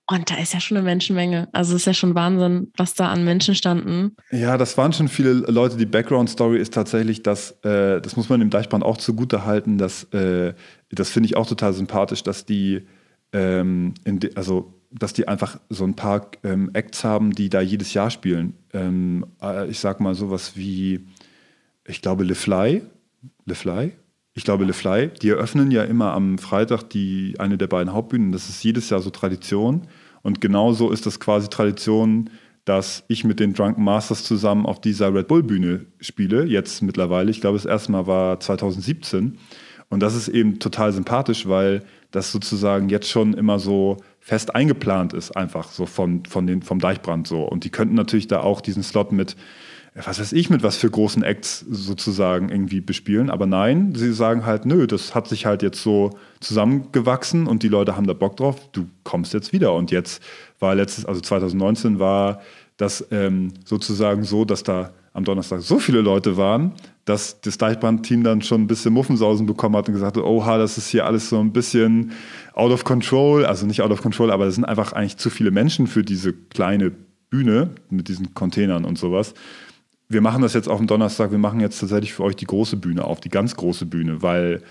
[0.07, 1.47] Und da ist ja schon eine Menschenmenge.
[1.53, 4.15] Also es ist ja schon Wahnsinn, was da an Menschen standen.
[4.31, 5.77] Ja, das waren schon viele Leute.
[5.77, 10.03] Die Background-Story ist tatsächlich, dass, äh, das muss man dem Deichbrand auch zugute halten, dass,
[10.13, 10.53] äh,
[10.89, 12.81] das finde ich auch total sympathisch, dass die,
[13.31, 17.93] ähm, de, also dass die einfach so ein paar ähm, Acts haben, die da jedes
[17.93, 18.55] Jahr spielen.
[18.73, 21.07] Ähm, äh, ich sag mal sowas wie,
[21.87, 22.81] ich glaube, Le Fly.
[23.45, 23.93] Le Fly?
[24.34, 28.32] Ich glaube, Le Fly, die eröffnen ja immer am Freitag die, eine der beiden Hauptbühnen.
[28.32, 29.88] Das ist jedes Jahr so Tradition.
[30.21, 32.29] Und genauso ist das quasi Tradition,
[32.63, 37.32] dass ich mit den Drunken Masters zusammen auf dieser Red Bull Bühne spiele, jetzt mittlerweile.
[37.32, 39.38] Ich glaube, das erste Mal war 2017.
[39.89, 45.11] Und das ist eben total sympathisch, weil das sozusagen jetzt schon immer so fest eingeplant
[45.11, 47.43] ist, einfach so von, von den, vom Deichbrand so.
[47.43, 49.36] Und die könnten natürlich da auch diesen Slot mit
[49.93, 53.29] was weiß ich, mit was für großen Acts sozusagen irgendwie bespielen.
[53.29, 57.67] Aber nein, sie sagen halt, nö, das hat sich halt jetzt so zusammengewachsen und die
[57.67, 59.73] Leute haben da Bock drauf, du kommst jetzt wieder.
[59.73, 60.23] Und jetzt
[60.59, 62.41] war letztes, also 2019 war
[62.77, 66.71] das ähm, sozusagen so, dass da am Donnerstag so viele Leute waren,
[67.03, 70.77] dass das Deichbrand-Team dann schon ein bisschen Muffensausen bekommen hat und gesagt hat, oha, das
[70.77, 72.13] ist hier alles so ein bisschen
[72.53, 75.51] out of control, also nicht out of control, aber das sind einfach eigentlich zu viele
[75.51, 76.93] Menschen für diese kleine
[77.29, 79.33] Bühne mit diesen Containern und sowas.
[80.12, 82.78] Wir machen das jetzt auf dem Donnerstag, wir machen jetzt tatsächlich für euch die große
[82.78, 84.62] Bühne auf, die ganz große Bühne, weil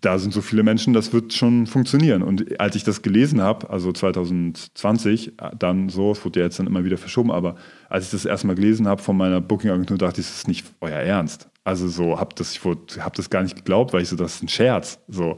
[0.00, 2.22] da sind so viele Menschen, das wird schon funktionieren.
[2.22, 6.66] Und als ich das gelesen habe, also 2020, dann so, es wurde ja jetzt dann
[6.66, 7.56] immer wieder verschoben, aber
[7.88, 10.98] als ich das erstmal gelesen habe von meiner Booking-Agentur, dachte ich, das ist nicht euer
[10.98, 11.48] Ernst.
[11.64, 14.42] Also so, hab das, ich habe das gar nicht geglaubt, weil ich so, das ist
[14.42, 15.00] ein Scherz.
[15.08, 15.36] So.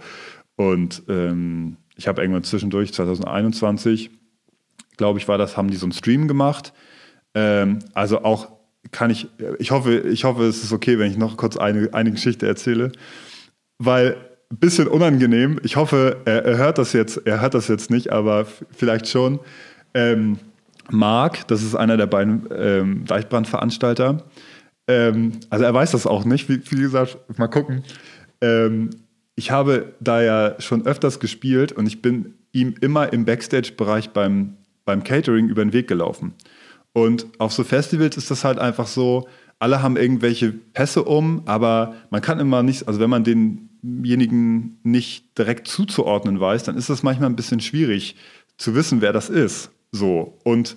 [0.57, 4.11] Und ähm, ich habe irgendwann zwischendurch, 2021,
[4.97, 6.73] glaube ich, war das, haben die so einen Stream gemacht.
[7.35, 8.54] Ähm, also auch
[8.93, 9.29] kann ich,
[9.59, 12.93] ich hoffe, ich hoffe, es ist okay, wenn ich noch kurz eine, eine Geschichte erzähle,
[13.79, 14.17] weil
[14.51, 15.59] ein bisschen unangenehm.
[15.63, 19.41] Ich hoffe, er, er, hört das jetzt, er hört das jetzt nicht, aber vielleicht schon.
[19.95, 20.39] Ähm,
[20.91, 24.23] Marc, das ist einer der beiden ähm, Deichbrandveranstalter.
[24.87, 27.83] Ähm, also er weiß das auch nicht, wie, wie gesagt, mal gucken.
[28.41, 28.91] Ähm,
[29.37, 34.57] ich habe da ja schon öfters gespielt und ich bin ihm immer im Backstage-Bereich beim,
[34.85, 36.35] beim Catering über den Weg gelaufen.
[36.95, 39.29] Und auf so Festivals ist das halt einfach so,
[39.59, 45.37] alle haben irgendwelche Pässe um, aber man kann immer nicht, also wenn man denjenigen nicht
[45.37, 48.17] direkt zuzuordnen weiß, dann ist es manchmal ein bisschen schwierig
[48.57, 49.71] zu wissen, wer das ist.
[49.91, 50.39] So.
[50.45, 50.77] Und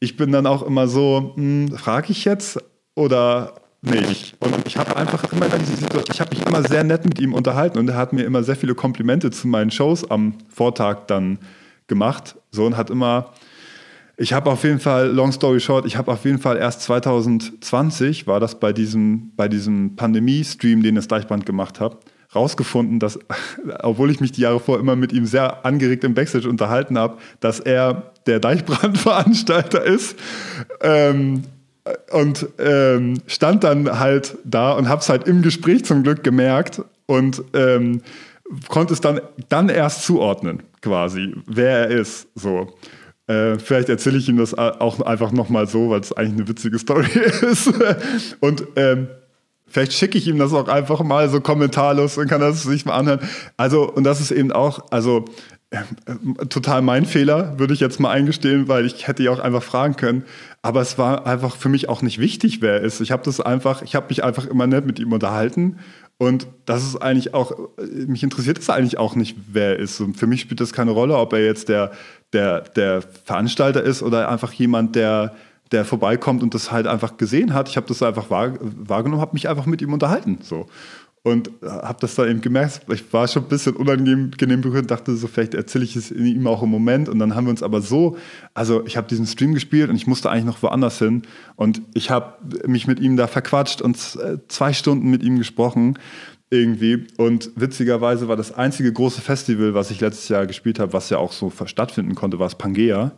[0.00, 2.58] ich bin dann auch immer so, hm, frage ich jetzt
[2.94, 4.36] oder nicht.
[4.40, 7.34] Und ich habe einfach immer diese Situation, ich habe mich immer sehr nett mit ihm
[7.34, 11.38] unterhalten und er hat mir immer sehr viele Komplimente zu meinen Shows am Vortag dann
[11.86, 12.36] gemacht.
[12.50, 13.34] So und hat immer,
[14.16, 18.26] ich habe auf jeden Fall, long story short, ich habe auf jeden Fall erst 2020,
[18.26, 21.98] war das bei diesem, bei diesem Pandemie-Stream, den das Deichbrand gemacht hat,
[22.34, 23.18] rausgefunden, dass,
[23.80, 27.18] obwohl ich mich die Jahre vor immer mit ihm sehr angeregt im Backstage unterhalten habe,
[27.40, 30.16] dass er der Deichbrandveranstalter ist.
[30.80, 31.44] Ähm,
[32.12, 36.80] und ähm, stand dann halt da und habe es halt im Gespräch zum Glück gemerkt
[37.04, 38.00] und ähm,
[38.68, 42.28] konnte es dann, dann erst zuordnen, quasi, wer er ist.
[42.34, 42.74] So.
[43.26, 46.78] Äh, vielleicht erzähle ich ihm das auch einfach nochmal so, weil es eigentlich eine witzige
[46.78, 47.08] Story
[47.42, 47.72] ist.
[48.40, 49.08] und ähm,
[49.66, 52.94] vielleicht schicke ich ihm das auch einfach mal so kommentarlos und kann das sich mal
[52.94, 53.20] anhören.
[53.56, 55.24] Also, und das ist eben auch, also
[55.70, 59.62] äh, total mein Fehler, würde ich jetzt mal eingestehen, weil ich hätte ja auch einfach
[59.62, 60.24] fragen können.
[60.62, 63.00] Aber es war einfach für mich auch nicht wichtig, wer er ist.
[63.00, 65.78] Ich habe das einfach, ich habe mich einfach immer nett mit ihm unterhalten.
[66.16, 70.00] Und das ist eigentlich auch, äh, mich interessiert es eigentlich auch nicht, wer er ist.
[70.00, 71.90] Und für mich spielt das keine Rolle, ob er jetzt der,
[72.34, 75.34] der, der Veranstalter ist oder einfach jemand, der,
[75.72, 77.68] der vorbeikommt und das halt einfach gesehen hat.
[77.68, 80.38] Ich habe das einfach wahrgenommen, habe mich einfach mit ihm unterhalten.
[80.42, 80.66] So
[81.26, 82.82] und habe das da eben gemerkt.
[82.92, 86.62] Ich war schon ein bisschen unangenehm berührt, dachte so, vielleicht erzähle ich es ihm auch
[86.62, 87.08] im Moment.
[87.08, 88.18] Und dann haben wir uns aber so,
[88.52, 91.22] also ich habe diesen Stream gespielt und ich musste eigentlich noch woanders hin.
[91.56, 92.34] Und ich habe
[92.66, 95.98] mich mit ihm da verquatscht und äh, zwei Stunden mit ihm gesprochen
[96.54, 97.06] irgendwie.
[97.16, 101.18] Und witzigerweise war das einzige große Festival, was ich letztes Jahr gespielt habe, was ja
[101.18, 103.12] auch so stattfinden konnte, war es Pangea.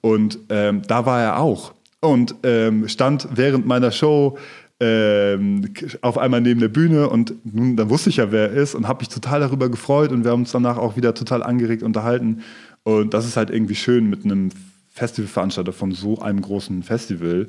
[0.00, 1.74] Und ähm, da war er auch.
[2.00, 4.38] Und ähm, stand während meiner Show
[4.80, 8.76] ähm, auf einmal neben der Bühne und nun, dann wusste ich ja, wer er ist
[8.76, 11.82] und habe mich total darüber gefreut und wir haben uns danach auch wieder total angeregt
[11.82, 12.42] unterhalten.
[12.84, 14.50] Und das ist halt irgendwie schön mit einem
[14.88, 17.48] Festivalveranstalter von so einem großen Festival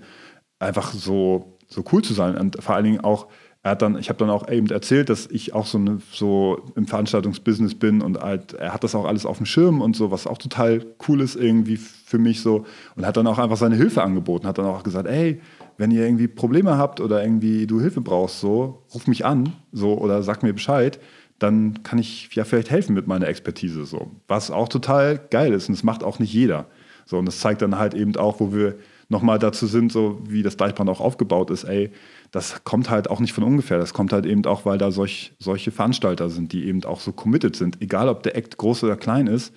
[0.58, 2.36] einfach so, so cool zu sein.
[2.36, 3.28] Und vor allen Dingen auch,
[3.62, 6.64] er hat dann, ich habe dann auch eben erzählt, dass ich auch so, eine, so
[6.76, 10.12] im Veranstaltungsbusiness bin und halt, er hat das auch alles auf dem Schirm und so,
[10.12, 12.66] was auch total cool ist irgendwie für mich so.
[12.96, 15.42] Und hat dann auch einfach seine Hilfe angeboten, hat dann auch gesagt, ey,
[15.78, 19.98] wenn ihr irgendwie Probleme habt oder irgendwie du Hilfe brauchst, so, ruf mich an, so,
[19.98, 21.00] oder sag mir Bescheid,
[21.38, 24.12] dann kann ich ja vielleicht helfen mit meiner Expertise, so.
[24.30, 26.68] Was auch total geil ist und das macht auch nicht jeder.
[27.06, 28.76] So, und das zeigt dann halt eben auch, wo wir
[29.10, 31.92] nochmal dazu sind, so wie das Deichbrand auch aufgebaut ist, ey,
[32.32, 33.78] das kommt halt auch nicht von ungefähr.
[33.78, 37.12] Das kommt halt eben auch, weil da solch, solche Veranstalter sind, die eben auch so
[37.12, 37.82] committed sind.
[37.82, 39.54] Egal, ob der Act groß oder klein ist,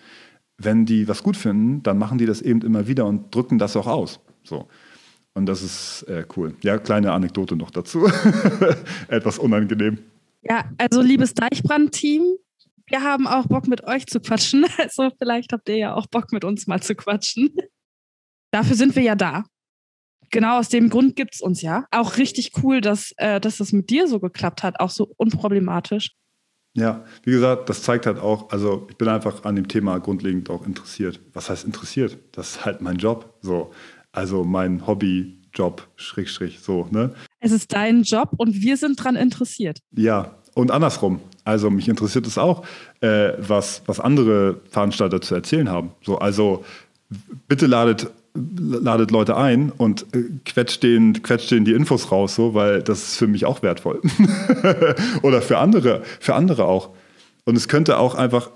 [0.58, 3.76] wenn die was gut finden, dann machen die das eben immer wieder und drücken das
[3.76, 4.20] auch aus.
[4.44, 4.68] So.
[5.34, 6.54] Und das ist äh, cool.
[6.62, 8.06] Ja, kleine Anekdote noch dazu.
[9.08, 9.98] Etwas unangenehm.
[10.42, 12.22] Ja, also liebes Deichbrand-Team,
[12.86, 14.66] wir haben auch Bock mit euch zu quatschen.
[14.78, 17.50] Also vielleicht habt ihr ja auch Bock mit uns mal zu quatschen.
[18.50, 19.44] Dafür sind wir ja da.
[20.32, 21.84] Genau aus dem Grund gibt es uns ja.
[21.90, 26.12] Auch richtig cool, dass, äh, dass das mit dir so geklappt hat, auch so unproblematisch.
[26.74, 30.48] Ja, wie gesagt, das zeigt halt auch, also ich bin einfach an dem Thema grundlegend
[30.48, 31.20] auch interessiert.
[31.34, 32.16] Was heißt interessiert?
[32.32, 33.34] Das ist halt mein Job.
[33.42, 33.72] So.
[34.10, 37.12] Also mein Hobby, Job, Schrägstrich, so, ne?
[37.40, 39.80] Es ist dein Job und wir sind daran interessiert.
[39.94, 41.20] Ja, und andersrum.
[41.44, 42.64] Also mich interessiert es auch,
[43.00, 45.90] äh, was, was andere Veranstalter zu erzählen haben.
[46.02, 46.64] So, also
[47.48, 52.54] bitte ladet, ladet Leute ein und äh, quetscht, denen, quetscht denen die Infos raus, so,
[52.54, 54.00] weil das ist für mich auch wertvoll.
[55.22, 56.90] Oder für andere, für andere auch.
[57.44, 58.50] Und es könnte auch einfach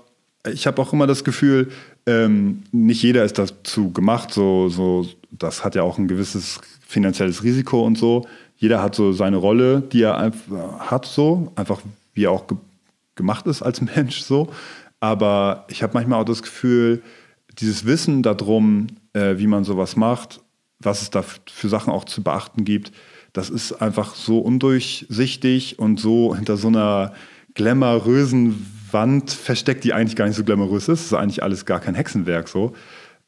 [0.53, 1.69] ich habe auch immer das Gefühl,
[2.05, 4.33] ähm, nicht jeder ist dazu gemacht.
[4.33, 8.25] So, so, das hat ja auch ein gewisses finanzielles Risiko und so.
[8.57, 10.31] Jeder hat so seine Rolle, die er
[10.79, 11.81] hat, so einfach
[12.13, 12.57] wie er auch ge
[13.15, 14.49] gemacht ist als Mensch, so.
[14.99, 17.01] Aber ich habe manchmal auch das Gefühl,
[17.59, 18.87] dieses Wissen darum,
[19.17, 20.41] äh, wie man sowas macht,
[20.79, 22.91] was es da für Sachen auch zu beachten gibt,
[23.33, 27.13] das ist einfach so undurchsichtig und so hinter so einer
[27.53, 31.01] glamourösen Wand versteckt, die eigentlich gar nicht so glamourös ist.
[31.01, 32.73] Das ist eigentlich alles gar kein Hexenwerk so.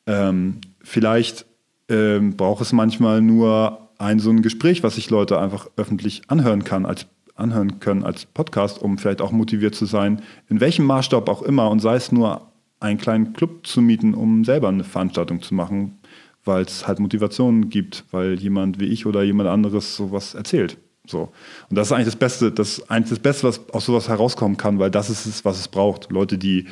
[0.06, 1.46] Ähm, vielleicht
[1.90, 6.64] ähm, braucht es manchmal nur ein so ein Gespräch, was sich Leute einfach öffentlich anhören
[6.64, 11.30] kann als anhören können als Podcast, um vielleicht auch motiviert zu sein, in welchem Maßstab
[11.30, 12.49] auch immer und sei es nur
[12.80, 16.00] einen kleinen Club zu mieten, um selber eine Veranstaltung zu machen,
[16.46, 20.78] weil es halt Motivationen gibt, weil jemand wie ich oder jemand anderes sowas erzählt.
[21.06, 21.32] So.
[21.70, 24.80] Und das ist eigentlich das Beste, das eigentlich das Beste, was aus sowas herauskommen kann,
[24.80, 26.12] weil das ist es, was es braucht.
[26.12, 26.66] Leute, die,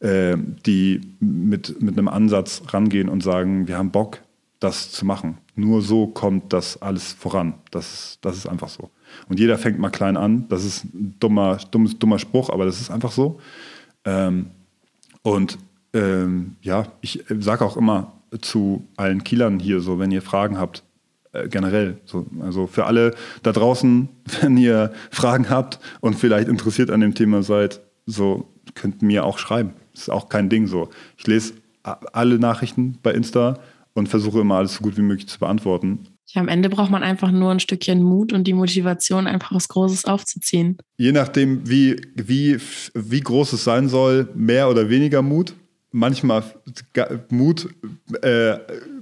[0.00, 0.36] äh,
[0.66, 4.20] die mit, mit einem Ansatz rangehen und sagen, wir haben Bock,
[4.60, 5.38] das zu machen.
[5.56, 7.54] Nur so kommt das alles voran.
[7.70, 8.90] Das ist, das ist einfach so.
[9.28, 10.46] Und jeder fängt mal klein an.
[10.48, 13.38] Das ist ein dummer, dummes, dummer Spruch, aber das ist einfach so.
[14.04, 14.50] Ähm,
[15.24, 15.58] und
[15.94, 20.84] ähm, ja, ich sage auch immer zu allen Kielern hier so, wenn ihr Fragen habt,
[21.32, 21.98] äh, generell.
[22.04, 24.08] So, also für alle da draußen,
[24.42, 29.38] wenn ihr Fragen habt und vielleicht interessiert an dem Thema seid, so könnt mir auch
[29.38, 29.72] schreiben.
[29.94, 30.90] Ist auch kein Ding so.
[31.16, 33.58] Ich lese alle Nachrichten bei Insta
[33.94, 36.06] und versuche immer alles so gut wie möglich zu beantworten.
[36.28, 39.68] Ja, am Ende braucht man einfach nur ein Stückchen Mut und die Motivation, einfach was
[39.68, 40.78] Großes aufzuziehen.
[40.96, 42.58] Je nachdem, wie, wie,
[42.94, 45.54] wie groß es sein soll, mehr oder weniger Mut.
[45.92, 46.42] Manchmal
[47.28, 47.68] Mut
[48.22, 48.56] äh,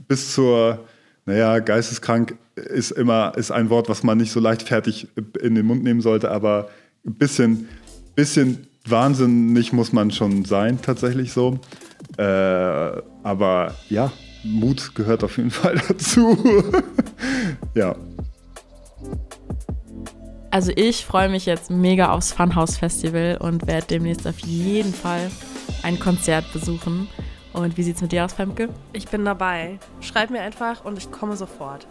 [0.08, 0.86] bis zur,
[1.24, 5.08] naja, geisteskrank ist immer ist ein Wort, was man nicht so leichtfertig
[5.40, 6.68] in den Mund nehmen sollte, aber
[7.06, 7.68] ein bisschen,
[8.14, 11.58] bisschen wahnsinnig muss man schon sein, tatsächlich so.
[12.18, 14.12] Äh, aber ja,
[14.44, 16.36] Mut gehört auf jeden Fall dazu.
[17.74, 17.94] ja.
[20.50, 25.30] Also ich freue mich jetzt mega aufs Funhouse Festival und werde demnächst auf jeden Fall
[25.82, 27.08] ein Konzert besuchen.
[27.52, 28.68] Und wie sieht es mit dir aus, Femke?
[28.92, 29.78] Ich bin dabei.
[30.00, 31.86] Schreib mir einfach und ich komme sofort.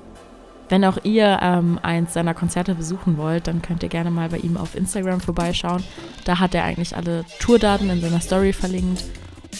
[0.69, 4.37] Wenn auch ihr ähm, eins seiner Konzerte besuchen wollt, dann könnt ihr gerne mal bei
[4.37, 5.83] ihm auf Instagram vorbeischauen.
[6.23, 9.03] Da hat er eigentlich alle Tourdaten in seiner Story verlinkt.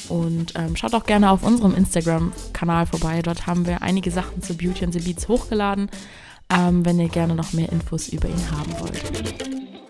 [0.10, 3.22] Und ähm, schaut auch gerne auf unserem Instagram-Kanal vorbei.
[3.22, 5.90] Dort haben wir einige Sachen zu Beauty and the Beats hochgeladen,
[6.50, 9.81] ähm, wenn ihr gerne noch mehr Infos über ihn haben wollt.